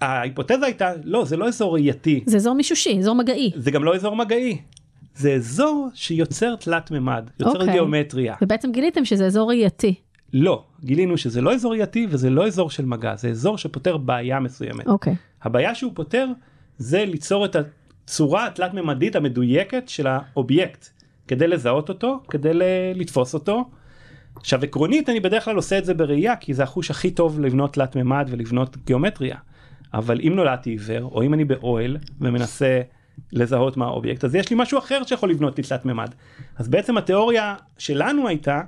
[0.00, 3.50] שההיפותזה הייתה לא זה לא אזור ראייתי זה אזור מישושי, אזור מגעי.
[3.56, 4.58] זה גם לא אזור מגעי
[5.14, 7.72] זה אזור שיוצר תלת מימד יוצר אוקיי.
[7.72, 9.94] גיאומטריה ובעצם גיליתם שזה אזור ראייתי.
[10.32, 14.40] לא גילינו שזה לא אזור ראייתי וזה לא אזור של מגע זה אזור שפותר בעיה
[14.40, 15.14] מסוימת אוקיי.
[15.42, 16.26] הבעיה שהוא פותר
[16.78, 20.88] זה ליצור את הצורה התלת מימדית המדויקת של האובייקט
[21.28, 22.50] כדי לזהות אותו כדי
[22.94, 23.70] לתפוס אותו.
[24.36, 27.72] עכשיו עקרונית אני בדרך כלל עושה את זה בראייה כי זה החוש הכי טוב לבנות
[27.72, 29.36] תלת מימד ולבנות גיאומטריה
[29.94, 32.80] אבל אם נולדתי עיוור או אם אני באוהל ומנסה
[33.32, 36.14] לזהות מה האובייקט אז יש לי משהו אחר שיכול לבנות לי תלת מימד
[36.56, 38.60] אז בעצם התיאוריה שלנו הייתה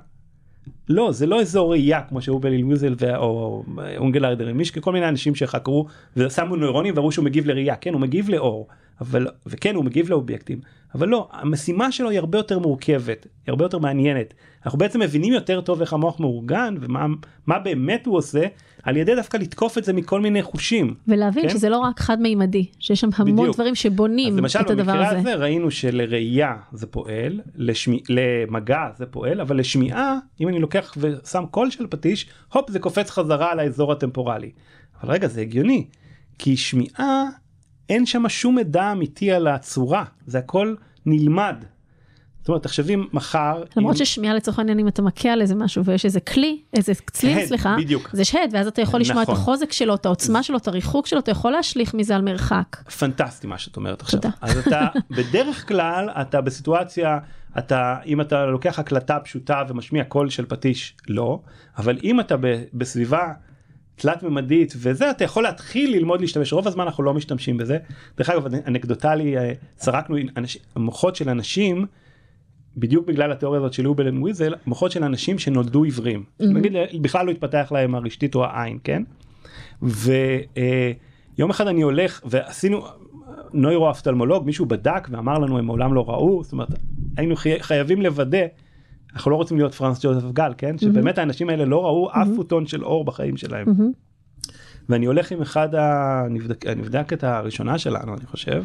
[0.89, 3.63] לא זה לא אזור ראייה כמו שאובל אילוזל או
[3.97, 5.85] אונגל ארדר מישקי כל מיני אנשים שחקרו
[6.17, 7.75] ושמו נוירונים וראו שהוא מגיב לראייה.
[7.75, 8.67] כן הוא מגיב לאור
[9.01, 10.59] אבל וכן הוא מגיב לאובייקטים
[10.95, 14.33] אבל לא המשימה שלו היא הרבה יותר מורכבת היא הרבה יותר מעניינת.
[14.65, 18.43] אנחנו בעצם מבינים יותר טוב איך המוח מאורגן ומה באמת הוא עושה
[18.83, 20.95] על ידי דווקא לתקוף את זה מכל מיני חושים.
[21.07, 21.49] ולהבין כן?
[21.49, 23.55] שזה לא רק חד מימדי שיש שם המון בדיוק.
[23.55, 25.15] דברים שבונים למשל, את הדבר הזה.
[25.15, 30.95] במקרה הזה ראינו שלראייה זה פועל לשמי, למגע זה פועל אבל לשמיעה אם אני לוקח
[30.97, 34.51] ושם קול של פטיש הופ זה קופץ חזרה על האזור הטמפורלי.
[35.03, 35.87] אבל רגע זה הגיוני
[36.39, 37.23] כי שמיעה
[37.89, 40.75] אין שם שום מידע אמיתי על הצורה זה הכל
[41.05, 41.55] נלמד.
[42.43, 44.05] זאת אומרת תחשבי מחר למרות עם...
[44.05, 47.45] ששמיעה לצורך העניין אם אתה מכה על איזה משהו ויש איזה כלי איזה צליל הד,
[47.45, 49.35] סליחה בדיוק זה שד ואז אתה יכול לשמוע נכון.
[49.35, 52.75] את החוזק שלו את העוצמה שלו את הריחוק שלו אתה יכול להשליך מזה על מרחק.
[52.99, 54.33] פנטסטי מה שאת אומרת עכשיו תודה.
[54.41, 54.87] אז אתה
[55.17, 57.17] בדרך כלל אתה בסיטואציה
[57.57, 61.39] אתה אם אתה לוקח הקלטה פשוטה ומשמיע קול של פטיש לא
[61.77, 63.33] אבל אם אתה ב, בסביבה
[63.95, 67.77] תלת ממדית וזה אתה יכול להתחיל ללמוד להשתמש רוב הזמן אנחנו לא משתמשים בזה
[68.17, 71.85] דרך אגב אנקדוטלי אה, סרקנו אנש, מוחות של אנשים
[72.77, 76.45] בדיוק בגלל התיאוריה הזאת של יובל וויזל מוחות של אנשים שנולדו עיוורים mm-hmm.
[76.45, 79.03] נגיד בכלל לא התפתח להם הרשתית או העין כן
[79.81, 82.85] ויום אחד אני הולך ועשינו
[83.53, 86.67] נוירו אפטלמולוג מישהו בדק ואמר לנו הם מעולם לא ראו זאת אומרת
[87.17, 88.45] היינו חייבים לוודא
[89.13, 90.81] אנחנו לא רוצים להיות פרנס ג'וזף גל כן mm-hmm.
[90.81, 92.21] שבאמת האנשים האלה לא ראו mm-hmm.
[92.21, 93.67] אף פוטון של אור בחיים שלהם.
[93.67, 94.49] Mm-hmm.
[94.89, 95.69] ואני הולך עם אחד
[96.65, 98.63] הנבדקת הראשונה שלנו אני חושב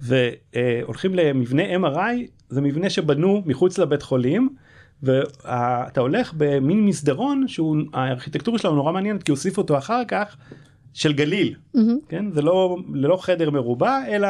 [0.00, 4.48] והולכים למבנה MRI זה מבנה שבנו מחוץ לבית חולים
[5.02, 10.36] ואתה הולך במין מסדרון שהוא הארכיטקטורה שלו נורא מעניינת כי הוסיפו אותו אחר כך
[10.92, 11.80] של גליל mm-hmm.
[12.08, 14.28] כן זה לא ללא חדר מרובע אלא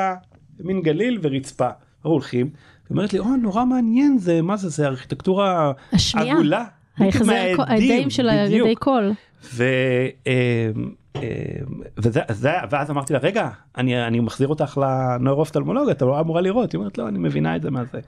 [0.60, 1.68] מין גליל ורצפה
[2.02, 2.50] הולכים.
[2.90, 5.72] אומרת לי, או, נורא מעניין זה, מה זה, זה ארכיטקטורה.
[6.14, 6.64] עגולה.
[6.98, 9.12] ההחזר הידיים של הידי קול.
[11.16, 11.20] אמ,
[11.98, 16.72] וזה, זה, ואז אמרתי לה רגע אני, אני מחזיר אותך לנוירופטלמולוג אתה לא אמורה לראות
[16.72, 18.00] היא אומרת לא אני מבינה את זה מה זה.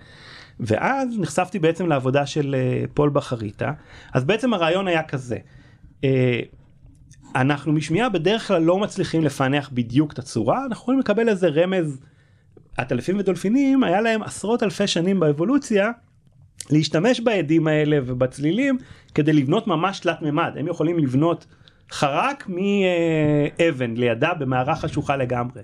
[0.60, 3.72] ואז נחשפתי בעצם לעבודה של אה, פול בחריטה
[4.12, 5.38] אז בעצם הרעיון היה כזה.
[6.04, 6.40] אה,
[7.34, 12.00] אנחנו משמיעה בדרך כלל לא מצליחים לפענח בדיוק את הצורה אנחנו יכולים לקבל איזה רמז
[12.76, 15.90] עטלפים ודולפינים היה להם עשרות אלפי שנים באבולוציה
[16.70, 18.78] להשתמש בעדים האלה ובצלילים
[19.14, 21.46] כדי לבנות ממש תלת מימד הם יכולים לבנות
[21.90, 25.62] חרק מאבן לידה במערה חשוכה לגמרי.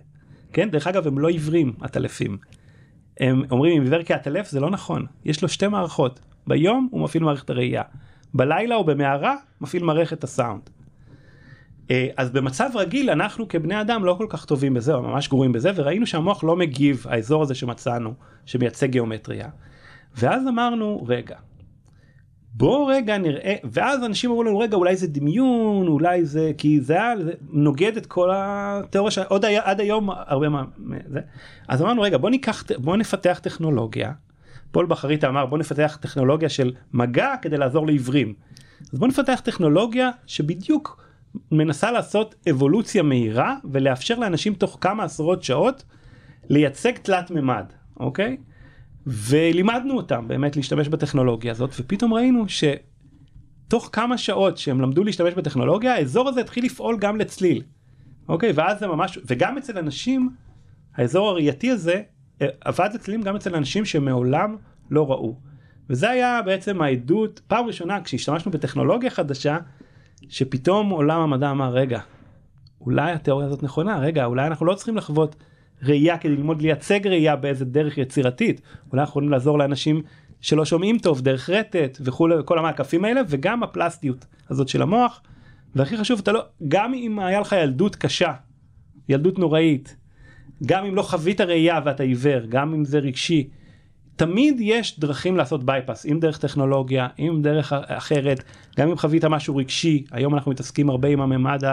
[0.53, 2.39] כן דרך אגב הם לא עיוורים עטלפים.
[3.21, 7.25] הם אומרים אם עיוור כעטלף זה לא נכון יש לו שתי מערכות ביום הוא מפעיל
[7.25, 7.83] מערכת הראייה
[8.35, 10.71] בלילה או במערה מפעיל מערכת הסאונד.
[11.91, 15.53] אה, אז במצב רגיל אנחנו כבני אדם לא כל כך טובים בזה או ממש גרועים
[15.53, 18.15] בזה וראינו שהמוח לא מגיב האזור הזה שמצאנו
[18.47, 19.49] שמייצג גיאומטריה.
[20.17, 21.37] ואז אמרנו רגע
[22.55, 26.93] בוא רגע נראה ואז אנשים אמרו לנו רגע אולי זה דמיון אולי זה כי זה
[26.93, 27.13] היה
[27.51, 30.65] נוגד את כל התיאוריה שעוד היה עד היום הרבה מה
[31.07, 31.21] זה
[31.69, 34.13] אז אמרנו רגע בוא ניקח בוא נפתח טכנולוגיה.
[34.71, 38.35] פול בחריטה אמר בוא נפתח טכנולוגיה של מגע כדי לעזור לעיוורים.
[38.93, 41.05] אז בוא נפתח טכנולוגיה שבדיוק
[41.53, 45.85] מנסה לעשות אבולוציה מהירה ולאפשר לאנשים תוך כמה עשרות שעות
[46.49, 47.65] לייצג תלת מימד
[48.01, 48.37] אוקיי
[49.07, 55.95] ולימדנו אותם באמת להשתמש בטכנולוגיה הזאת ופתאום ראינו שתוך כמה שעות שהם למדו להשתמש בטכנולוגיה
[55.95, 57.63] האזור הזה התחיל לפעול גם לצליל
[58.29, 60.31] אוקיי ואז זה ממש וגם אצל אנשים
[60.95, 62.03] האזור הראייתי הזה
[62.43, 64.57] אה, עבד לצלילים גם אצל אנשים שמעולם
[64.91, 65.37] לא ראו.
[65.91, 69.59] וזה היה בעצם העדות פעם ראשונה כשהשתמשנו בטכנולוגיה חדשה
[70.29, 72.01] שפתאום עולם המדע אמר רגע
[72.81, 75.37] אולי התיאוריה הזאת נכונה רגע אולי אנחנו לא צריכים לחוות
[75.83, 78.61] ראייה כדי ללמוד לייצג ראייה באיזה דרך יצירתית.
[78.93, 80.03] אולי יכולים לעזור לאנשים
[80.41, 85.21] שלא שומעים טוב דרך רטט וכולי כל המעקפים האלה וגם הפלסטיות הזאת של המוח.
[85.75, 88.33] והכי חשוב אתה לא גם אם היה לך ילדות קשה
[89.09, 89.97] ילדות נוראית
[90.67, 93.49] גם אם לא חווית ראייה ואתה עיוור גם אם זה רגשי
[94.17, 98.43] תמיד יש דרכים לעשות בייפס, אם דרך טכנולוגיה, אם דרך אחרת,
[98.79, 101.65] גם אם חווית משהו רגשי, היום אנחנו מתעסקים הרבה עם הממד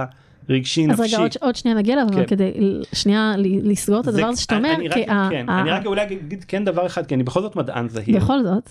[0.49, 1.03] הרגשי נפשי.
[1.03, 2.13] אז רגע עוד, עוד שנייה נגיע אליו, כן.
[2.13, 2.51] אבל כדי
[2.93, 5.85] שנייה לסגור את הדבר הזה שאתה אומר, אני, כי רק, ה, כן, ה, אני רק
[5.85, 8.17] אולי אגיד כן דבר אחד, כי אני בכל זאת מדען זהיר.
[8.17, 8.69] בכל זאת.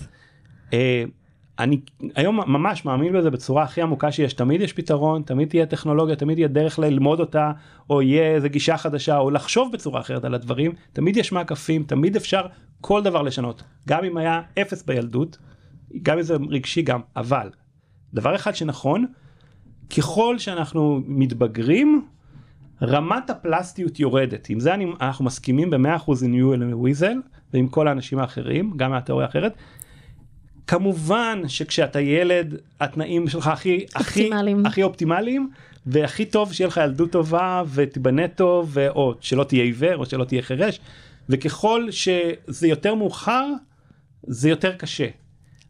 [0.73, 1.03] אה,
[1.59, 1.79] אני
[2.15, 6.37] היום ממש מאמין בזה בצורה הכי עמוקה שיש תמיד יש פתרון תמיד תהיה טכנולוגיה תמיד
[6.37, 7.51] יהיה דרך ללמוד אותה
[7.89, 12.15] או יהיה איזה גישה חדשה או לחשוב בצורה אחרת על הדברים תמיד יש מעקפים תמיד
[12.15, 12.45] אפשר
[12.81, 15.37] כל דבר לשנות גם אם היה אפס בילדות
[16.01, 17.49] גם אם זה רגשי גם אבל
[18.13, 19.05] דבר אחד שנכון
[19.97, 22.05] ככל שאנחנו מתבגרים
[22.81, 27.17] רמת הפלסטיות יורדת עם זה אני, אנחנו מסכימים ב-100% עם יואל וויזל
[27.53, 29.53] ועם כל האנשים האחרים גם מהתיאוריה האחרת.
[30.67, 34.59] כמובן שכשאתה ילד התנאים שלך הכי אופטימליים.
[34.59, 35.49] הכי הכי אופטימליים
[35.85, 40.23] והכי טוב שיהיה לך ילדות טובה ותיבנה טוב ו- או שלא תהיה עיוור או שלא
[40.23, 40.79] תהיה חירש
[41.29, 43.45] וככל שזה יותר מאוחר
[44.23, 45.07] זה יותר קשה.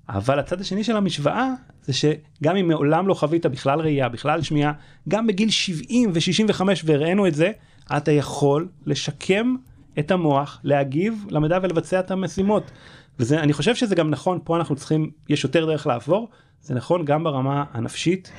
[0.09, 1.53] אבל הצד השני של המשוואה
[1.90, 4.72] זה שגם אם מעולם לא חווית בכלל ראייה בכלל שמיעה
[5.08, 7.52] גם בגיל 70 ו65 והראינו את זה
[7.98, 9.56] אתה יכול לשקם
[10.00, 12.72] את המוח להגיב למידע ולבצע את המשימות.
[13.20, 16.30] וזה אני חושב שזה גם נכון פה אנחנו צריכים יש יותר דרך לעבור
[16.62, 18.32] זה נכון גם ברמה הנפשית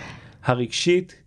[0.44, 1.22] הרגשית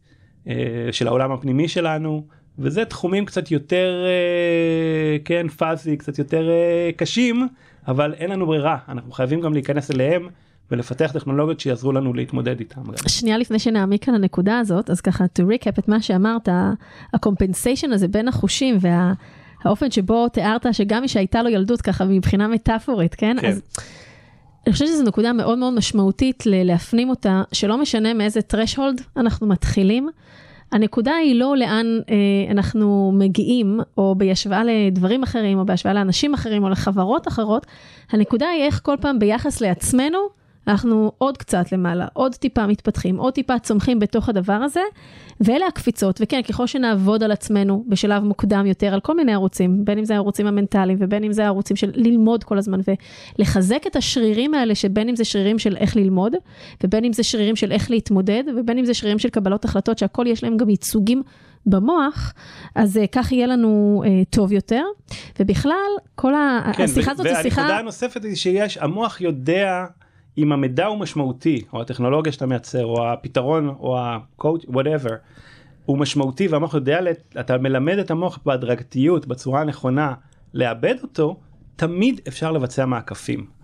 [0.47, 0.53] אה,
[0.91, 2.25] של העולם הפנימי שלנו
[2.59, 7.47] וזה תחומים קצת יותר אה, כן פאזי קצת יותר אה, קשים
[7.87, 10.29] אבל אין לנו ברירה אנחנו חייבים גם להיכנס אליהם
[10.71, 12.81] ולפתח טכנולוגיות שיעזרו לנו להתמודד איתם.
[13.07, 18.07] שנייה לפני שנעמיק על הנקודה הזאת, אז ככה, to recap את מה שאמרת, ה-compensation הזה
[18.07, 23.37] בין החושים והאופן שבו תיארת שגם מי שהייתה לו ילדות ככה מבחינה מטאפורית, כן?
[23.41, 23.47] כן.
[23.47, 23.61] אז
[24.67, 29.47] אני חושבת שזו נקודה מאוד מאוד משמעותית ל- להפנים אותה, שלא משנה מאיזה threshold אנחנו
[29.47, 30.09] מתחילים.
[30.71, 36.63] הנקודה היא לא לאן אה, אנחנו מגיעים, או בהשוואה לדברים אחרים, או בהשוואה לאנשים אחרים,
[36.63, 37.67] או לחברות אחרות,
[38.11, 40.17] הנקודה היא איך כל פעם ביחס לעצמנו,
[40.67, 44.81] אנחנו עוד קצת למעלה, עוד טיפה מתפתחים, עוד טיפה צומחים בתוך הדבר הזה,
[45.41, 49.97] ואלה הקפיצות, וכן, ככל שנעבוד על עצמנו בשלב מוקדם יותר, על כל מיני ערוצים, בין
[49.97, 52.79] אם זה הערוצים המנטליים, ובין אם זה הערוצים של ללמוד כל הזמן,
[53.39, 56.33] ולחזק את השרירים האלה, שבין אם זה שרירים של איך ללמוד,
[56.83, 60.25] ובין אם זה שרירים של איך להתמודד, ובין אם זה שרירים של קבלות החלטות, שהכל
[60.27, 61.23] יש להם גם ייצוגים
[61.65, 62.33] במוח,
[62.75, 64.83] אז uh, כך יהיה לנו uh, טוב יותר,
[65.39, 65.73] ובכלל,
[66.15, 67.61] כל ה- השיחה הזאת היא שיחה...
[67.61, 69.85] והנקודה הנוספת היא שיש המוח יודע
[70.37, 75.13] אם המידע הוא משמעותי או הטכנולוגיה שאתה מייצר או הפתרון או ה-coach whatever
[75.85, 76.99] הוא משמעותי והמוח יודע
[77.39, 80.13] אתה מלמד את המוח בהדרגתיות בצורה הנכונה
[80.53, 81.39] לאבד אותו
[81.75, 83.62] תמיד אפשר לבצע מעקפים.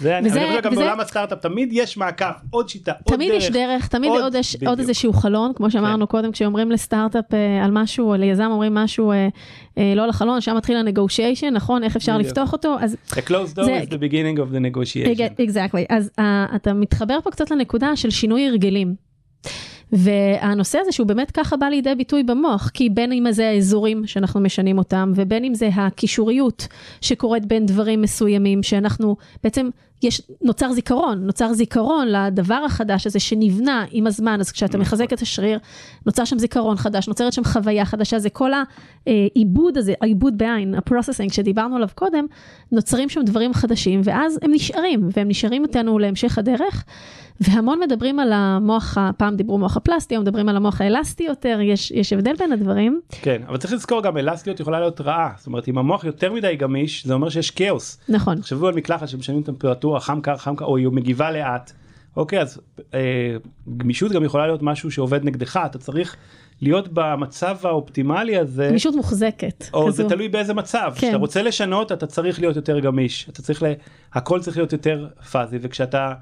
[0.00, 3.30] זה וזה- אני חושב גם וזה- בעולם הסטארט-אפ תמיד יש מעקף עוד שיטה עוד תמיד
[3.30, 3.42] דרך.
[3.42, 4.56] יש דרך, תמיד עוד- עוד, יש.
[4.56, 4.66] כן.
[4.66, 9.12] עוד איזשהו חלון, כמו שאמרנו קודם, כשאומרים לסטארט-אפ אה, על משהו, או ליזם אומרים משהו
[9.12, 9.28] אה,
[9.78, 11.84] אה, לא לחלון, שם מתחיל ה-negotiation, נכון?
[11.84, 12.26] איך אפשר בדיוק.
[12.28, 12.76] לפתוח אותו?
[12.80, 15.42] אז A closed door זה- is the beginning of the negotiation.
[15.42, 16.22] אקזקטלי, אז uh,
[16.56, 18.94] אתה מתחבר פה קצת לנקודה של שינוי הרגלים.
[19.92, 24.40] והנושא הזה שהוא באמת ככה בא לידי ביטוי במוח, כי בין אם זה האזורים שאנחנו
[24.40, 26.66] משנים אותם, ובין אם זה הקישוריות
[27.00, 29.68] שקורית בין דברים מסוימים, שאנחנו בעצם,
[30.02, 35.22] יש, נוצר זיכרון, נוצר זיכרון לדבר החדש הזה שנבנה עם הזמן, אז כשאתה מחזק את
[35.22, 35.58] השריר,
[36.06, 38.50] נוצר שם זיכרון חדש, נוצרת שם חוויה חדשה, זה כל
[39.06, 42.26] העיבוד הזה, העיבוד בעין, הפרוססינג שדיברנו עליו קודם,
[42.72, 46.84] נוצרים שם דברים חדשים, ואז הם נשארים, והם נשארים איתנו להמשך הדרך.
[47.40, 51.90] והמון מדברים על המוח, פעם דיברו מוח הפלסטי, היום מדברים על המוח האלסטי יותר, יש,
[51.90, 53.00] יש הבדל בין הדברים.
[53.22, 56.56] כן אבל צריך לזכור גם אלסטיות יכולה להיות רעה זאת אומרת אם המוח יותר מדי
[56.56, 57.98] גמיש זה אומר שיש כאוס.
[58.08, 61.72] נכון, תחשבו על מקלחת שמשנים טמפרטורה חם קר חם קר או היא מגיבה לאט.
[62.16, 62.60] אוקיי אז
[62.94, 63.36] אה,
[63.76, 66.16] גמישות גם יכולה להיות משהו שעובד נגדך אתה צריך
[66.60, 68.66] להיות במצב האופטימלי הזה.
[68.70, 69.64] גמישות מוחזקת.
[69.74, 70.14] או זה כזו.
[70.14, 70.92] תלוי באיזה מצב.
[70.94, 71.00] כן.
[71.00, 73.28] כשאתה רוצה לשנות אתה צריך להיות יותר גמיש.
[73.28, 73.66] אתה צריך ל...
[74.12, 76.12] הכל צריך להיות יותר פאזי וכשאתה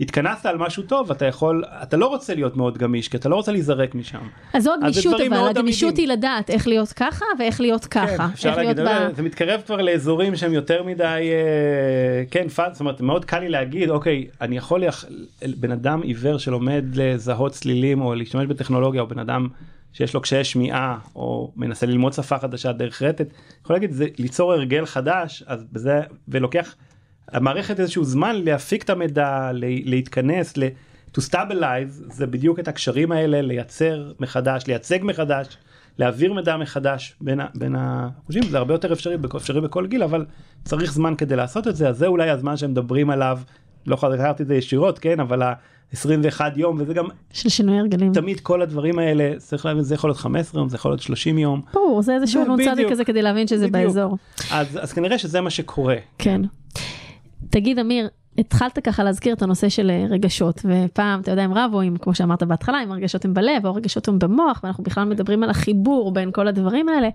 [0.00, 3.36] התכנסת על משהו טוב אתה יכול אתה לא רוצה להיות מאוד גמיש כי אתה לא
[3.36, 4.18] רוצה להיזרק משם.
[4.52, 5.96] אז זו הגמישות, אבל הגמישות.
[5.96, 8.16] היא לדעת איך להיות ככה ואיך להיות ככה.
[8.16, 9.08] כן, אפשר להגיד, ב...
[9.16, 13.48] זה מתקרב כבר לאזורים שהם יותר מדי אה, כן פאז, זאת אומרת מאוד קל לי
[13.48, 14.82] להגיד אוקיי אני יכול.
[15.60, 19.48] בן אדם עיוור שלומד לזהות צלילים או להשתמש בטכנולוגיה או בן אדם
[19.92, 23.26] שיש לו קשיי שמיעה או מנסה ללמוד שפה חדשה דרך רטט
[23.64, 26.74] יכול להגיד זה ליצור הרגל חדש אז בזה ולוקח
[27.32, 29.50] המערכת איזשהו זמן להפיק את המידע
[29.84, 30.62] להתכנס ל...
[31.18, 35.56] to stabilize זה בדיוק את הקשרים האלה לייצר מחדש לייצג מחדש
[35.98, 40.24] להעביר מידע מחדש בין, ה- בין החושים זה הרבה יותר אפשרי, אפשרי בכל גיל אבל
[40.64, 43.38] צריך זמן כדי לעשות את זה אז זה אולי הזמן שהם מדברים עליו
[43.86, 48.12] לא חזרתי את זה ישירות כן אבל ה-21 יום וזה גם של שינוי הרגלים.
[48.12, 51.38] תמיד כל הדברים האלה צריך להבין זה יכול להיות 15 יום זה יכול להיות 30
[51.38, 52.90] יום ברור, זה איזשהו זה נ"צ.
[52.90, 53.84] כזה כדי להבין שזה בדיוק.
[53.84, 54.16] באזור.
[54.50, 56.40] אז, אז כנראה שזה מה שקורה כן.
[57.50, 61.80] תגיד, אמיר, התחלת ככה להזכיר את הנושא של אה, רגשות, ופעם, אתה יודע, הם רבו,
[61.80, 65.42] עם, כמו שאמרת בהתחלה, אם הרגשות הם בלב, או הרגשות הם במוח, ואנחנו בכלל מדברים
[65.42, 67.08] על החיבור בין כל הדברים האלה.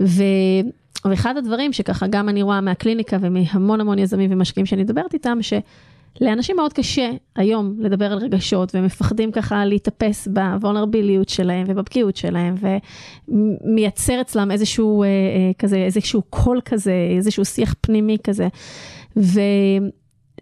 [0.00, 0.22] ו...
[1.04, 6.56] ואחד הדברים שככה גם אני רואה מהקליניקה ומהמון המון יזמים ומשקיעים שאני מדברת איתם, שלאנשים
[6.56, 12.54] מאוד קשה היום לדבר על רגשות, והם מפחדים ככה להיתפס בוולנרביליות שלהם ובפגיעות שלהם,
[13.28, 18.48] ומייצר אצלם איזשהו אה, אה, כזה, איזשהו קול כזה, איזשהו שיח פנימי כזה.
[19.16, 19.40] ו...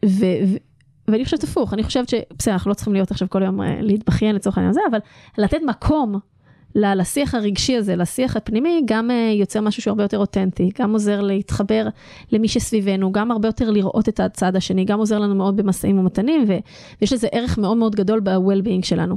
[0.05, 0.25] ו...
[0.25, 0.57] ו...
[1.09, 4.35] ואני חושבת הפוך, אני חושבת שבסדר, אנחנו לא צריכים להיות עכשיו כל יום אה, להתבכיין
[4.35, 4.99] לצורך העניין הזה, אבל
[5.39, 6.19] לתת מקום
[6.75, 11.21] לשיח הרגשי הזה, לשיח הפנימי, גם אה, יוצר משהו שהוא הרבה יותר אותנטי, גם עוזר
[11.21, 11.89] להתחבר
[12.33, 16.45] למי שסביבנו, גם הרבה יותר לראות את הצד השני, גם עוזר לנו מאוד במשאים ומתנים,
[17.01, 19.17] ויש לזה ערך מאוד מאוד גדול ב-well-being שלנו.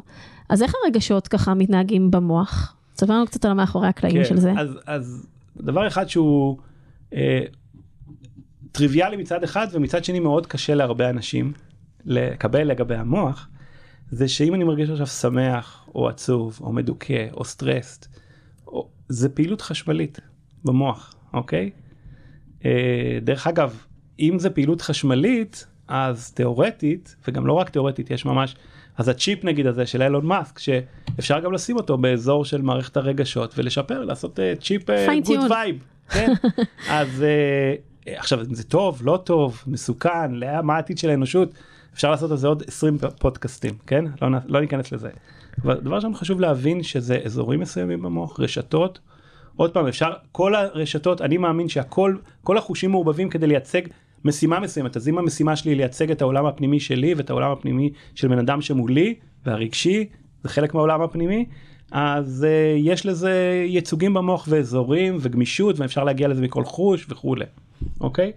[0.49, 2.76] אז איך הרגשות ככה מתנהגים במוח?
[2.95, 4.53] תספר לנו קצת על המאחורי הקלעים כן, של זה.
[4.58, 5.28] אז, אז
[5.58, 6.58] דבר אחד שהוא
[7.14, 7.39] אה,
[8.78, 11.53] טריוויאלי מצד אחד ומצד שני מאוד קשה להרבה אנשים
[12.05, 13.49] לקבל לגבי המוח,
[14.11, 18.07] זה שאם אני מרגיש עכשיו שמח או עצוב או מדוכא או stressed,
[18.67, 20.19] או, זה פעילות חשמלית
[20.65, 21.69] במוח, אוקיי?
[22.65, 23.84] אה, דרך אגב,
[24.19, 28.55] אם זה פעילות חשמלית, אז תיאורטית, וגם לא רק תיאורטית, יש ממש,
[28.97, 33.53] אז הצ'יפ נגיד הזה של אילון מאסק, שאפשר גם לשים אותו באזור של מערכת הרגשות
[33.57, 34.89] ולשפר, לעשות uh, chip
[35.25, 35.51] good tune.
[35.51, 35.75] Vibe,
[36.09, 36.34] כן?
[36.89, 41.53] אז uh, עכשיו זה טוב, לא טוב, מסוכן, לא- מה העתיד של האנושות,
[41.93, 44.05] אפשר לעשות על זה עוד 20 פודקאסטים, כן?
[44.22, 45.10] לא, לא ניכנס לזה.
[45.64, 48.99] אבל דבר ראשון חשוב להבין שזה אזורים מסוימים במוח, רשתות.
[49.55, 53.82] עוד פעם אפשר כל הרשתות אני מאמין שהכל כל החושים מעורבבים כדי לייצג
[54.26, 57.89] משימה מסוימת אז אם המשימה שלי היא לייצג את העולם הפנימי שלי ואת העולם הפנימי
[58.16, 60.05] של בן אדם שמולי והרגשי
[60.43, 61.45] זה חלק מהעולם הפנימי
[61.91, 67.45] אז uh, יש לזה ייצוגים במוח ואזורים וגמישות ואפשר להגיע לזה מכל חוש וכולי
[68.01, 68.31] אוקיי.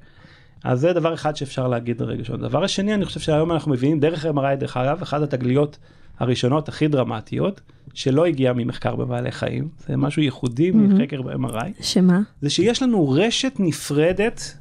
[0.64, 2.40] אז זה דבר אחד שאפשר להגיד רגשות.
[2.40, 5.78] דבר השני אני חושב שהיום אנחנו מבינים דרך MRI דרך אגב אחת התגליות
[6.18, 7.60] הראשונות הכי דרמטיות
[7.94, 12.20] שלא הגיע ממחקר בבעלי חיים זה משהו ייחודי מחקר ב-MRI שמה?
[12.40, 14.56] זה שיש לנו רשת נפרדת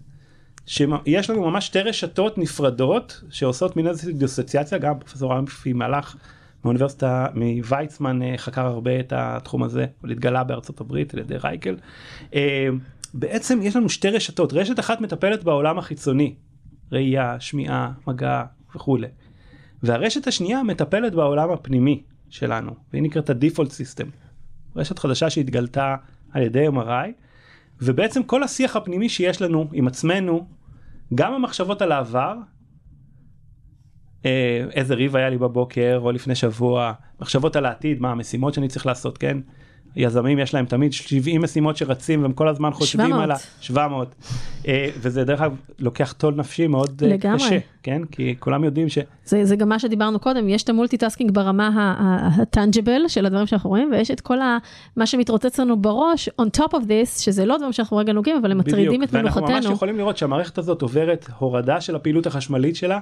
[0.66, 6.16] שיש לנו ממש שתי רשתות נפרדות שעושות מין איזושהי דיסוציאציה גם פרופסור רמפי מלאך
[6.66, 11.76] מאוניברסיטה מוויצמן אה, חקר הרבה את התחום הזה הוא התגלה בארצות הברית על ידי רייקל.
[12.36, 12.68] אה,
[13.14, 14.54] בעצם יש לנו שתי רשתות.
[14.54, 16.36] רשת אחת מטפלת בעולם החיצוני
[16.92, 18.44] ראייה שמיעה מגע
[18.76, 19.08] וכולי.
[19.84, 24.06] והרשת השנייה מטפלת בעולם הפנימי שלנו והיא נקראת ה-default system.
[24.76, 25.96] רשת חדשה שהתגלתה
[26.32, 27.12] על ידי MRI
[27.82, 30.48] ובעצם כל השיח הפנימי שיש לנו עם עצמנו
[31.16, 32.36] גם המחשבות על העבר
[34.72, 38.86] איזה ריב היה לי בבוקר או לפני שבוע מחשבות על העתיד מה המשימות שאני צריך
[38.86, 39.38] לעשות כן
[39.96, 43.24] יזמים יש להם תמיד 70 משימות שרצים והם כל הזמן חושבים 700.
[43.24, 43.36] על ה...
[43.62, 44.16] 700
[44.68, 47.38] אה, וזה דרך אגב לוקח toll נפשי מאוד אה, לגמרי.
[47.38, 48.98] קשה כן כי כולם יודעים ש...
[49.26, 51.96] זה, זה גם מה שדיברנו קודם, יש את ה multitasking ברמה
[52.42, 54.58] ה tangible של הדברים שאנחנו רואים, ויש את כל ה,
[54.96, 58.52] מה שמתרוצץ לנו בראש, on top of this, שזה לא דברים שאנחנו רגע נוגעים, אבל
[58.52, 59.74] הם מטרידים את ואנחנו ממש מנוחתנו.
[59.74, 63.00] יכולים לראות שהמערכת הזאת עוברת הורדה של הפעילות החשמלית שלה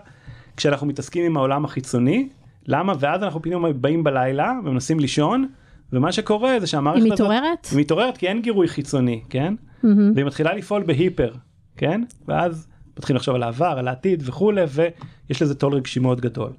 [0.57, 2.29] כשאנחנו מתעסקים עם העולם החיצוני
[2.67, 5.47] למה ואז אנחנו פתאום באים בלילה ומנסים לישון
[5.93, 7.67] ומה שקורה זה שהמערכת היא הזאת מתעוררת?
[7.71, 9.53] היא מתעוררת כי אין גירוי חיצוני כן
[9.83, 10.11] מהמם.
[10.15, 11.31] והיא מתחילה לפעול בהיפר
[11.77, 16.51] כן ואז מתחילים לחשוב על העבר על העתיד וכולי ויש לזה טול רגשי מאוד גדול.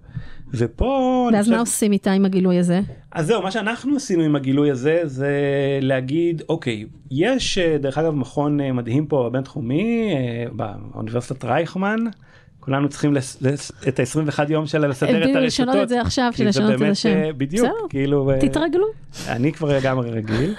[0.54, 2.80] ופה ואז חושב- מה עושים איתה עם הגילוי הזה?
[3.12, 5.32] אז זהו, מה שאנחנו עשינו עם הגילוי הזה זה
[5.82, 11.98] להגיד, אוקיי, יש דרך אגב מכון אה, מדהים פה הבינתחומי אה, באוניברסיטת רייכמן,
[12.68, 15.68] כולנו צריכים לס, לס, את ה-21 יום שלה לסדר את הרשתות.
[15.68, 17.08] לשנות את זה עכשיו, לשנות את השם.
[17.08, 18.86] אה, בדיוק, בסדר, כאילו, אה, תתרגלו.
[19.28, 20.54] אני כבר לגמרי רגיל.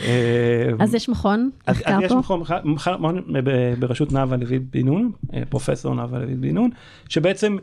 [0.00, 2.36] אה, אז יש מכון מחקר אז יש פה?
[2.64, 6.70] מכון, ב- בראשות נאוה לוי בן נון, אה, פרופסור נאוה לוי בן נון,
[7.08, 7.56] שבעצם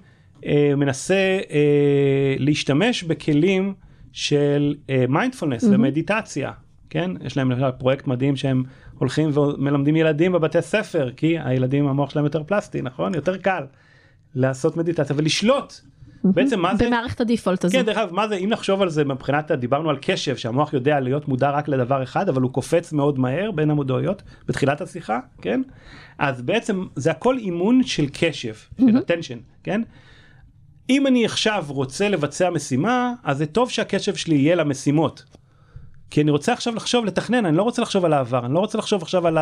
[0.46, 3.74] אה, מנסה אה, להשתמש בכלים
[4.12, 4.76] של
[5.10, 5.64] מיינדפולנס.
[5.64, 6.52] ומדיטציה,
[6.89, 7.12] כן?
[7.26, 8.64] יש להם למשל פרויקט מדהים שהם
[9.00, 13.16] הולכים ומלמדים ילדים בבתי ספר, כי הילדים המוח שלהם יותר פלסטי, נכון?
[13.16, 13.64] יותר קל
[14.36, 15.74] לעשות מדיטציה ולשלוט.
[16.24, 16.88] בעצם מה זה?
[16.88, 17.78] במערכת ה default הזו.
[17.78, 21.00] כן, דרך אגב, מה זה, אם נחשוב על זה מבחינת, דיברנו על קשב, שהמוח יודע
[21.00, 25.62] להיות מודע רק לדבר אחד, אבל הוא קופץ מאוד מהר בין המודעויות, בתחילת השיחה, כן?
[26.18, 29.82] אז בעצם זה הכל אימון של קשב, של attention, כן?
[30.90, 35.24] אם אני עכשיו רוצה לבצע משימה, אז זה טוב שהקשב שלי יהיה למשימות.
[36.10, 38.78] כי אני רוצה עכשיו לחשוב, לתכנן, אני לא רוצה לחשוב על העבר, אני לא רוצה
[38.78, 39.38] לחשוב עכשיו על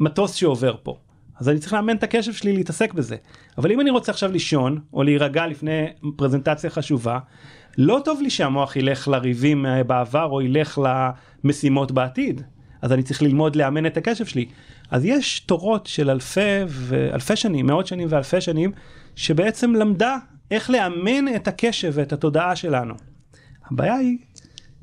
[0.00, 0.96] המטוס שעובר פה.
[1.42, 3.16] אז אני צריך לאמן את הקשב שלי להתעסק בזה.
[3.58, 5.86] אבל אם אני רוצה עכשיו לישון, או להירגע לפני
[6.16, 7.18] פרזנטציה חשובה,
[7.78, 10.80] לא טוב לי שהמוח ילך לריבים אה, בעבר, או ילך
[11.44, 12.42] למשימות בעתיד.
[12.82, 14.46] אז אני צריך ללמוד לאמן את הקשב שלי.
[14.90, 18.72] אז יש תורות של אלפי ואלפי שנים, מאות שנים ואלפי שנים,
[19.16, 20.16] שבעצם למדה
[20.50, 22.94] איך לאמן את הקשב ואת התודעה שלנו.
[23.70, 24.18] הבעיה היא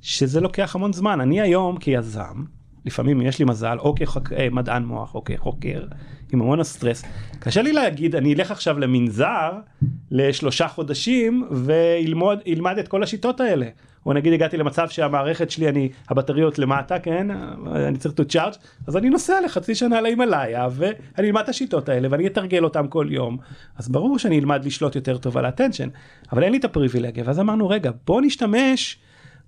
[0.01, 1.21] שזה לוקח המון זמן.
[1.21, 2.43] אני היום כיזם,
[2.85, 5.83] לפעמים יש לי מזל, או כמדען מוח, או כחוקר,
[6.33, 7.03] עם המון הסטרס,
[7.39, 9.51] קשה לי להגיד, אני אלך עכשיו למנזר
[10.11, 13.65] לשלושה חודשים וילמד את כל השיטות האלה.
[14.05, 17.27] או נגיד הגעתי למצב שהמערכת שלי, אני, הבטריות למטה, כן,
[17.75, 18.57] אני צריך to charge,
[18.87, 23.07] אז אני נוסע לחצי שנה להימאליה ואני אלמד את השיטות האלה ואני אתרגל אותם כל
[23.09, 23.37] יום.
[23.77, 25.89] אז ברור שאני אלמד לשלוט יותר טוב על האטנשן,
[26.31, 28.97] אבל אין לי את הפריבילגיה, ואז אמרנו רגע, בוא נשתמש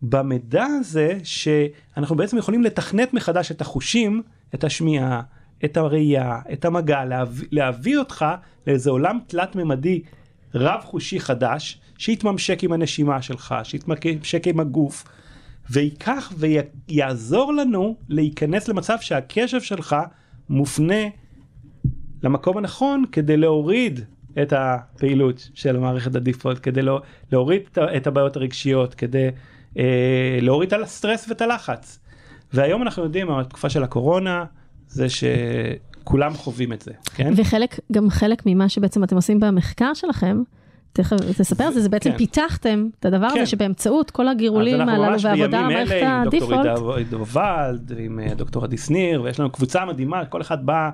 [0.01, 4.21] במידע הזה שאנחנו בעצם יכולים לתכנת מחדש את החושים,
[4.55, 5.21] את השמיעה,
[5.65, 8.25] את הראייה, את המגע, להביא, להביא אותך
[8.67, 10.01] לאיזה עולם תלת ממדי
[10.55, 15.03] רב חושי חדש, שיתממשק עם הנשימה שלך, שיתממשק עם הגוף,
[15.69, 19.95] ויקח ויעזור לנו להיכנס למצב שהקשב שלך
[20.49, 21.03] מופנה
[22.23, 23.99] למקום הנכון כדי להוריד
[24.41, 27.61] את הפעילות של מערכת הדיפולט, כדי לא, להוריד
[27.97, 29.27] את הבעיות הרגשיות, כדי
[29.77, 31.99] אה, להוריד את הסטרס ואת הלחץ.
[32.53, 34.45] והיום אנחנו יודעים, התקופה של הקורונה,
[34.87, 37.33] זה שכולם חווים את זה, כן?
[37.35, 40.41] וחלק, גם חלק ממה שבעצם אתם עושים במחקר שלכם,
[40.93, 42.17] תכף תספר על זה, זה בעצם כן.
[42.17, 43.37] פיתחתם את הדבר כן.
[43.37, 46.59] הזה שבאמצעות כל הגירולים הללו והעבודה על מערכת הדיפולט.
[46.59, 49.39] אז אנחנו ממש בימים אלה עם דוקטור עידו ולד ועם אה, דוקטור עדי שניר, ויש
[49.39, 50.89] לנו קבוצה מדהימה, כל אחד בא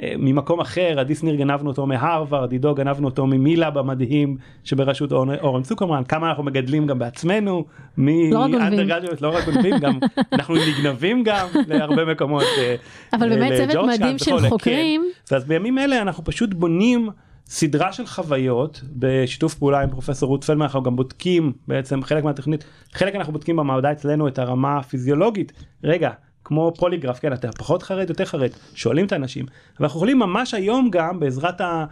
[0.00, 6.02] ממקום אחר, עדי שניר גנבנו אותו מהרווארד, עידו גנבנו אותו ממילאב המדהים שבראשות אורן צוקרמן,
[6.08, 7.64] כמה אנחנו מגדלים גם בעצמנו,
[7.98, 9.98] מאנדרגרדיות, לא רק גונבים, גם
[10.32, 12.44] אנחנו נגנבים גם להרבה מקומות.
[12.58, 12.74] אה,
[13.12, 15.02] אבל באמת צוות מדהים של חוקרים.
[15.26, 15.36] כן.
[15.36, 17.10] אז בימים אלה אנחנו פשוט בונים.
[17.46, 22.64] סדרה של חוויות בשיתוף פעולה עם פרופסור רות פלמן אנחנו גם בודקים בעצם חלק מהתוכנית
[22.92, 25.52] חלק אנחנו בודקים במעבדה אצלנו את הרמה הפיזיולוגית
[25.84, 26.10] רגע
[26.44, 29.46] כמו פוליגרף כן אתה פחות חרד יותר חרד שואלים את האנשים
[29.80, 31.84] ואנחנו יכולים ממש היום גם בעזרת ה...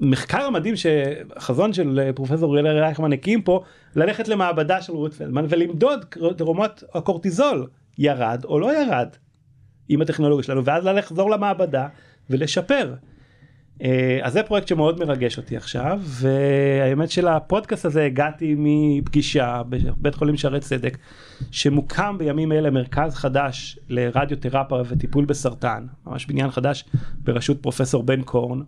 [0.00, 3.62] המחקר המדהים שהחזון של פרופסור אוריאל רייכמן הקים פה
[3.96, 6.04] ללכת למעבדה של רות פלדמן ולמדוד
[6.40, 7.66] רמות הקורטיזול
[7.98, 9.08] ירד או לא ירד
[9.88, 11.88] עם הטכנולוגיה שלנו ואז לחזור למעבדה
[12.30, 12.94] ולשפר.
[13.82, 20.36] אה, אז זה פרויקט שמאוד מרגש אותי עכשיו והאמת שלפודקאסט הזה הגעתי מפגישה בבית חולים
[20.36, 20.98] שערי צדק
[21.50, 26.84] שמוקם בימים אלה מרכז חדש לרדיותרפיה וטיפול בסרטן ממש בניין חדש
[27.24, 28.60] בראשות פרופסור בן קורן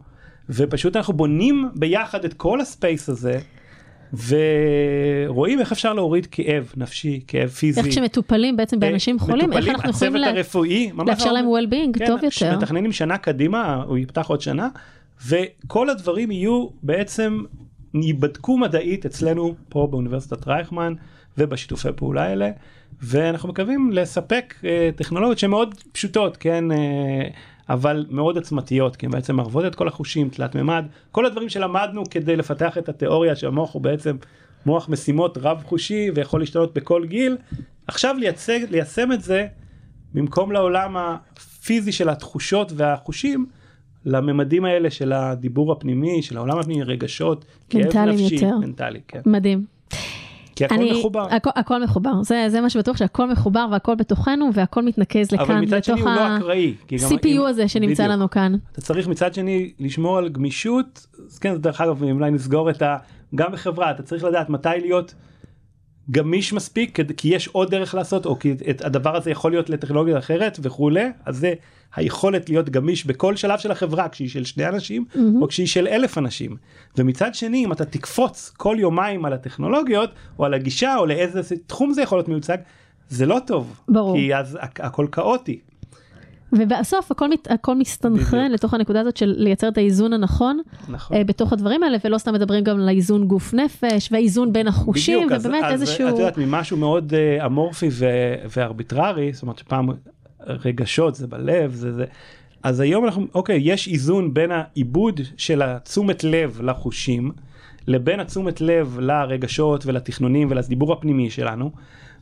[0.51, 3.39] ופשוט אנחנו בונים ביחד את כל הספייס הזה
[4.13, 7.81] ורואים איך אפשר להוריד כאב נפשי, כאב פיזי.
[7.81, 12.57] איך שמטופלים בעצם באנשים חולים, איך אנחנו יכולים הרפואי, לאפשר להם well-being כן, טוב יותר.
[12.57, 14.69] מתכננים שנה קדימה, הוא יפתח עוד שנה,
[15.27, 17.43] וכל הדברים יהיו בעצם
[17.95, 20.95] ייבדקו מדעית אצלנו פה באוניברסיטת רייכמן
[21.39, 22.51] ובשיתופי פעולה האלה
[23.03, 26.77] ואנחנו מקווים לספק אה, טכנולוגיות שהן מאוד פשוטות כן אה,
[27.69, 32.03] אבל מאוד עצמתיות כי הן בעצם מערבות את כל החושים תלת מימד כל הדברים שלמדנו
[32.11, 34.17] כדי לפתח את התיאוריה שהמוח הוא בעצם
[34.67, 37.37] מוח משימות רב חושי ויכול להשתנות בכל גיל
[37.87, 39.47] עכשיו לייצג ליישם את זה
[40.15, 43.47] במקום לעולם הפיזי של התחושות והחושים.
[44.05, 48.59] לממדים האלה של הדיבור הפנימי, של העולם הפנימי, רגשות, כאב נפשי, יותר.
[48.59, 49.21] מנטלי, כן.
[49.27, 49.65] מדהים.
[50.61, 51.27] כי הכל אני, מחובר.
[51.31, 55.61] הכ, הכל מחובר, זה, זה מה שבטוח שהכל מחובר והכל בתוכנו והכל מתנקז לכאן, אבל
[55.61, 56.75] מצד שני הוא לא אקראי.
[56.93, 58.17] ה-CPU אם, הזה שנמצא בדיוק.
[58.17, 58.55] לנו כאן.
[58.73, 62.97] אתה צריך מצד שני לשמור על גמישות, אז כן, דרך אגב, אולי נסגור את ה...
[63.35, 65.15] גם בחברה, אתה צריך לדעת מתי להיות
[66.11, 70.19] גמיש מספיק, כי יש עוד דרך לעשות, או כי את הדבר הזה יכול להיות לטכנולוגיה
[70.19, 71.55] אחרת וכולי, אז זה
[71.95, 75.19] היכולת להיות גמיש בכל שלב של החברה כשהיא של שני אנשים mm-hmm.
[75.41, 76.57] או כשהיא של אלף אנשים
[76.99, 81.93] ומצד שני אם אתה תקפוץ כל יומיים על הטכנולוגיות או על הגישה או לאיזה תחום
[81.93, 82.59] זה יכול להיות מיוצג
[83.09, 85.61] זה לא טוב ברור כי אז הכל כאוטי.
[86.53, 88.55] ובסוף הכל, מת, הכל מסתנכרן בדיוק.
[88.55, 91.17] לתוך הנקודה הזאת של לייצר את האיזון הנכון נכון.
[91.17, 95.27] uh, בתוך הדברים האלה ולא סתם מדברים גם על האיזון גוף נפש והאיזון בין החושים
[95.27, 96.07] בדיוק, ובאמת אז, איזשהו.
[96.07, 97.89] אז את יודעת ממשהו מאוד uh, אמורפי
[98.57, 99.89] וארביטררי זאת אומרת שפעם
[100.47, 102.05] רגשות זה בלב זה זה.
[102.63, 107.33] אז היום אנחנו אוקיי יש איזון בין העיבוד של התשומת לב לחושים
[107.87, 111.71] לבין התשומת לב לרגשות ולתכנונים ולדיבור הפנימי שלנו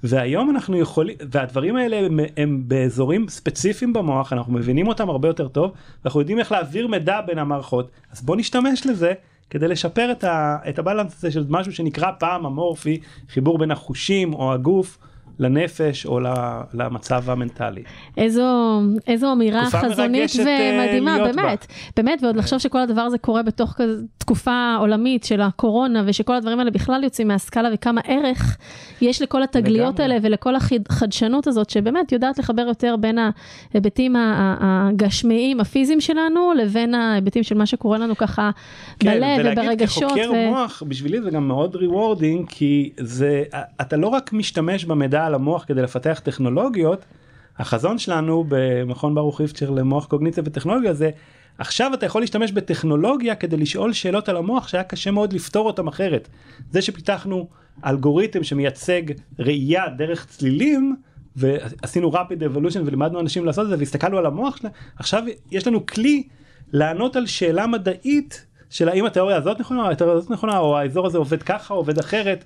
[0.02, 5.48] והיום אנחנו יכולים והדברים האלה הם, הם באזורים ספציפיים במוח אנחנו מבינים אותם הרבה יותר
[5.48, 5.72] טוב
[6.04, 9.12] ואנחנו יודעים איך להעביר מידע בין המערכות אז בוא נשתמש לזה
[9.50, 14.34] כדי לשפר את, ה, את הבלנס הזה של משהו שנקרא פעם אמורפי חיבור בין החושים
[14.34, 14.98] או הגוף
[15.38, 16.20] לנפש או
[16.74, 17.82] למצב המנטלי.
[18.16, 21.74] איזו, איזו אמירה חזונית אה, ומדהימה, באמת, בה.
[21.96, 23.80] באמת, ועוד לחשוב שכל הדבר הזה קורה בתוך
[24.18, 28.56] תקופה עולמית של הקורונה, ושכל הדברים האלה בכלל יוצאים מהסקאלה, וכמה ערך
[29.00, 33.18] יש לכל התגליות האלה ולכל החדשנות הזאת, שבאמת יודעת לחבר יותר בין
[33.72, 34.16] ההיבטים
[34.60, 38.50] הגשמיים, הפיזיים שלנו, לבין ההיבטים של מה שקורה לנו ככה
[38.98, 39.54] כן, בלב וברגשות.
[39.54, 40.50] כן, ולהגיד כחוקר ו...
[40.50, 43.44] מוח, בשבילי זה גם מאוד rewarding, כי זה,
[43.80, 47.04] אתה לא רק משתמש במידע על המוח כדי לפתח טכנולוגיות,
[47.58, 51.10] החזון שלנו במכון ברוך איבצ'ר למוח קוגניציה וטכנולוגיה זה
[51.58, 55.88] עכשיו אתה יכול להשתמש בטכנולוגיה כדי לשאול שאלות על המוח שהיה קשה מאוד לפתור אותם
[55.88, 56.28] אחרת.
[56.70, 57.48] זה שפיתחנו
[57.86, 59.02] אלגוריתם שמייצג
[59.38, 60.96] ראייה דרך צלילים
[61.36, 65.86] ועשינו rapid evolution ולימדנו אנשים לעשות את זה והסתכלנו על המוח שלהם עכשיו יש לנו
[65.86, 66.22] כלי
[66.72, 71.06] לענות על שאלה מדעית של האם התיאוריה הזאת נכונה או התיאוריה הזאת נכונה או האזור
[71.06, 72.44] הזה עובד ככה עובד אחרת.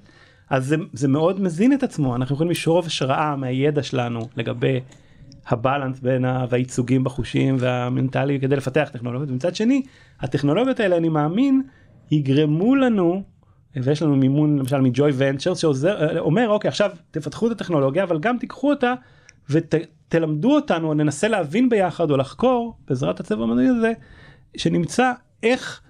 [0.53, 2.17] אז זה, זה מאוד מזין את עצמו.
[2.17, 4.81] אנחנו יכולים לשאוב השראה מהידע שלנו לגבי
[5.47, 6.47] הבלנס בין ה...
[6.51, 9.31] והייצוגים בחושים והמנטלי כדי לפתח טכנולוגיות.
[9.31, 9.83] ומצד שני
[10.21, 11.63] הטכנולוגיות האלה אני מאמין
[12.11, 13.23] יגרמו לנו
[13.77, 18.71] ויש לנו מימון למשל מג'וי ונצ'ר שאומר אוקיי עכשיו תפתחו את הטכנולוגיה אבל גם תיקחו
[18.71, 18.95] אותה
[19.51, 23.93] ותלמדו אותנו או ננסה להבין ביחד או לחקור בעזרת הצבע המדעי הזה
[24.57, 25.81] שנמצא איך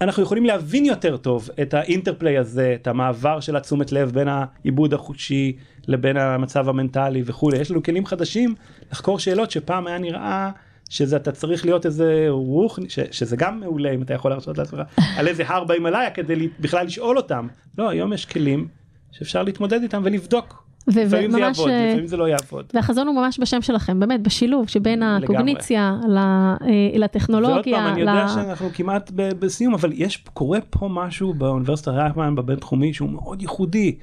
[0.00, 4.94] אנחנו יכולים להבין יותר טוב את האינטרפליי הזה את המעבר של התשומת לב בין העיבוד
[4.94, 5.56] החושי
[5.88, 8.54] לבין המצב המנטלי וכולי יש לנו כלים חדשים
[8.92, 10.50] לחקור שאלות שפעם היה נראה
[10.90, 14.80] שזה אתה צריך להיות איזה רוח ש, שזה גם מעולה אם אתה יכול להרשות לעצמך
[15.16, 17.46] על איזה הר בהימאליה כדי בכלל לשאול אותם
[17.78, 18.68] לא היום יש כלים
[19.12, 20.69] שאפשר להתמודד איתם ולבדוק.
[20.88, 22.64] לפעמים זה יעבוד, אה, לפעמים זה לא יעבוד.
[22.74, 26.56] והחזון הוא ממש בשם שלכם, באמת, בשילוב שבין הקוגניציה ל- אה,
[26.94, 27.54] לטכנולוגיה.
[27.54, 32.94] ועוד פעם, אני יודע שאנחנו כמעט בסיום, אבל יש, קורה פה משהו באוניברסיטה רייכמן בבינתחומי
[32.94, 33.96] שהוא מאוד ייחודי.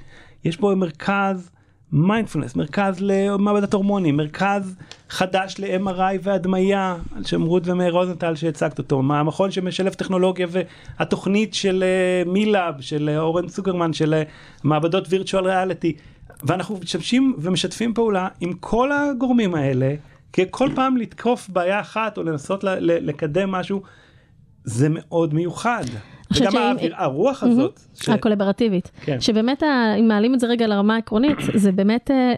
[0.44, 1.50] יש פה מרכז
[1.92, 4.76] מיינדפולנס, מרכז למעבדת הורמונים, מרכז
[5.08, 10.46] חדש ל-MRI והדמיה, על שם רות ומאיר רוזנטל שהצגת אותו, המכון שמשלב טכנולוגיה
[10.98, 14.22] והתוכנית של אה, מילאב, של אורן צוקרמן, של
[14.64, 15.96] מעבדות וירטואל ריאליטי.
[16.42, 19.94] ואנחנו משתמשים ומשתפים פעולה עם כל הגורמים האלה,
[20.32, 23.82] כי כל פעם לתקוף בעיה אחת או לנסות ל- ל- לקדם משהו,
[24.64, 25.84] זה מאוד מיוחד.
[26.36, 28.90] וגם שאם- האוויר- הרוח הזאת, ש- הקולברטיבית.
[29.04, 29.20] כן.
[29.20, 29.62] שבאמת,
[30.00, 32.32] אם מעלים את זה רגע לרמה העקרונית, זה באמת אה,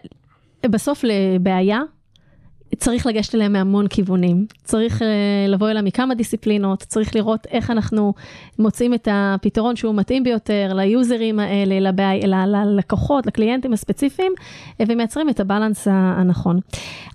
[0.69, 1.81] בסוף לבעיה.
[2.81, 5.05] צריך לגשת אליה מהמון כיוונים, צריך uh,
[5.47, 8.13] לבוא אליה מכמה דיסציפלינות, צריך לראות איך אנחנו
[8.59, 14.31] מוצאים את הפתרון שהוא מתאים ביותר ליוזרים האלה, לבעי, ל- ללקוחות, לקליינטים הספציפיים,
[14.81, 16.59] אה, ומייצרים את הבלנס הנכון.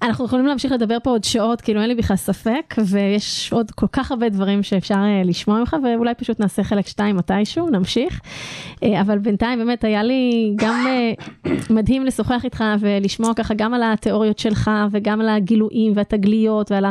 [0.02, 3.86] אנחנו יכולים להמשיך לדבר פה עוד שעות, כאילו אין לי בכלל ספק, ויש עוד כל
[3.92, 8.20] כך הרבה דברים שאפשר uh, לשמוע ממך, ואולי פשוט נעשה חלק שתיים מתישהו, נמשיך.
[9.00, 10.86] אבל בינתיים באמת היה לי גם
[11.70, 16.84] מדהים לשוחח איתך ולשמוע ככה גם על התיאוריות שלך וגם על הגילויים והתגליות ועל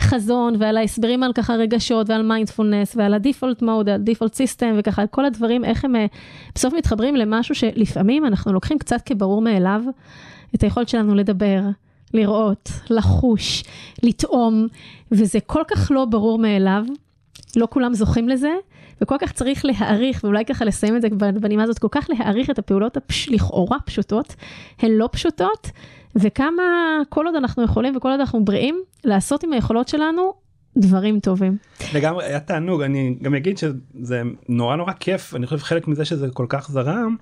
[0.00, 4.74] החזון ועל ההסברים על ככה רגשות ועל מיינדפולנס ועל ה default mode, על default system
[4.78, 6.06] וככה כל הדברים, איך הם אה,
[6.54, 9.82] בסוף מתחברים למשהו שלפעמים אנחנו לוקחים קצת כברור מאליו
[10.54, 11.60] את היכולת שלנו לדבר.
[12.14, 13.64] לראות, לחוש,
[14.02, 14.66] לטעום,
[15.12, 16.84] וזה כל כך לא ברור מאליו,
[17.56, 18.52] לא כולם זוכים לזה,
[19.02, 21.08] וכל כך צריך להעריך, ואולי ככה לסיים את זה
[21.40, 23.28] בנימה הזאת, כל כך להעריך את הפעולות הפש...
[23.28, 24.36] לכאורה פשוטות,
[24.78, 25.70] הן לא פשוטות,
[26.16, 26.62] וכמה
[27.08, 30.32] כל עוד אנחנו יכולים וכל עוד אנחנו בריאים, לעשות עם היכולות שלנו
[30.76, 31.56] דברים טובים.
[31.94, 36.30] לגמרי היה תענוג אני גם אגיד שזה נורא נורא כיף אני חושב חלק מזה שזה
[36.30, 37.16] כל כך זרם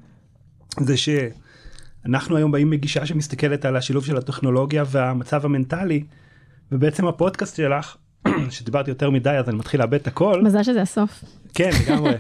[0.81, 6.05] זה שאנחנו היום באים מגישה שמסתכלת על השילוב של הטכנולוגיה והמצב המנטלי
[6.73, 7.97] ובעצם הפודקאסט שלך
[8.51, 11.25] שדיברתי יותר מדי אז אני מתחיל לאבד את הכל מזל שזה הסוף.
[11.55, 12.13] כן לגמרי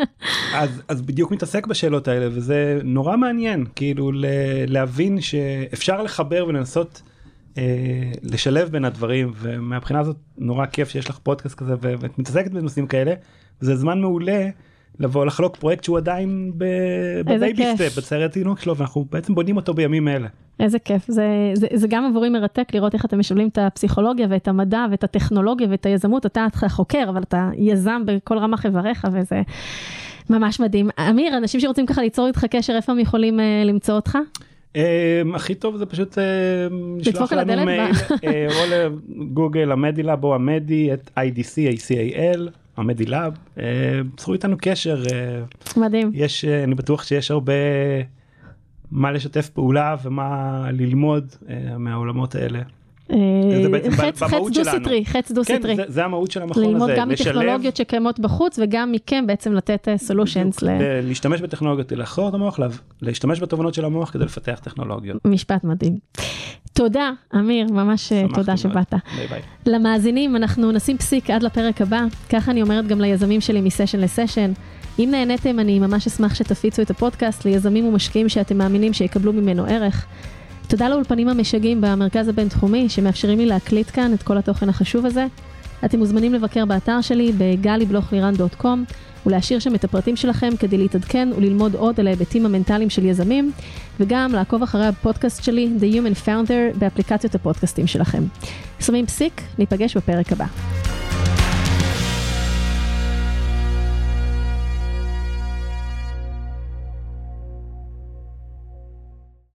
[0.54, 4.24] אז אז בדיוק מתעסק בשאלות האלה וזה נורא מעניין כאילו ל-
[4.66, 7.02] להבין שאפשר לחבר ולנסות
[7.58, 7.62] אה,
[8.22, 13.14] לשלב בין הדברים ומהבחינה הזאת נורא כיף שיש לך פודקאסט כזה ואת מתעסקת בנושאים כאלה
[13.60, 14.48] זה זמן מעולה
[15.00, 17.76] לבוא לחלוק פרויקט שהוא עדיין ב baby.
[17.76, 20.28] step בציירת תינוק שלו ואנחנו בעצם בונים אותו בימים אלה.
[20.60, 24.48] איזה כיף, זה, זה, זה גם עבורי מרתק לראות איך אתם משלבים את הפסיכולוגיה ואת
[24.48, 29.42] המדע ואת הטכנולוגיה ואת היזמות, אתה חוקר, אבל אתה יזם בכל רמ"ח איבריך וזה
[30.30, 30.90] ממש מדהים.
[31.10, 34.18] אמיר, אנשים שרוצים ככה ליצור איתך קשר, איפה הם יכולים uh, למצוא אותך?
[34.74, 34.78] Um,
[35.34, 36.20] הכי טוב זה פשוט uh,
[36.98, 38.24] לשלוח לנו מייל uh,
[38.54, 41.58] או לגוגל המדילאב או המדי את IDC
[42.78, 43.60] ACAL המדילאב uh,
[44.16, 46.10] צרו איתנו קשר uh, מדהים.
[46.14, 47.52] יש uh, אני בטוח שיש הרבה
[48.90, 51.34] מה לשתף פעולה ומה ללמוד
[51.78, 52.62] מהעולמות האלה.
[53.62, 54.80] זה בעצם אה, חץ, חץ במהות דו שלנו.
[54.84, 55.76] סטרי, חץ דו כן סטרי.
[55.76, 59.52] זה, זה המהות של המכון ללמוד הזה גם לשלב מטכנולוגיות שקיימות בחוץ וגם מכם בעצם
[59.52, 60.68] לתת סולושנס ל-
[61.08, 62.66] להשתמש בטכנולוגיות לחקור את המוח לה-
[63.02, 65.16] להשתמש בתובנות של המוח כדי לפתח טכנולוגיות.
[65.24, 65.98] למשפט מדהים.
[66.72, 68.56] תודה, אמיר, ממש אה, תודה.
[68.56, 68.94] שבאת.
[69.16, 69.40] ביי ביי.
[69.66, 72.00] למאזינים, אנחנו נשים פסיק עד לפרק הבא,
[72.30, 74.52] ככה אני אומרת גם ליזמים שלי מסשן לסשן.
[74.98, 80.06] אם נהניתם, אני ממש אשמח שתפיצו את הפודקאסט ליזמים ומשקיעים שאתם מאמינים שיקבלו ממנו ערך.
[80.68, 85.26] תודה לאולפנים המשגעים במרכז הבינתחומי, שמאפשרים לי להקליט כאן את כל התוכן החשוב הזה.
[85.84, 88.78] אתם מוזמנים לבקר באתר שלי בגלי-בלוך-לירן.com
[89.26, 93.52] ולהשאיר שם את הפרטים שלכם כדי להתעדכן וללמוד עוד על ההיבטים המנטליים של יזמים,
[94.00, 98.22] וגם לעקוב אחרי הפודקאסט שלי, The Human Founder, באפליקציות הפודקאסטים שלכם.
[98.80, 100.46] שמים פסיק, ניפגש בפרק הבא.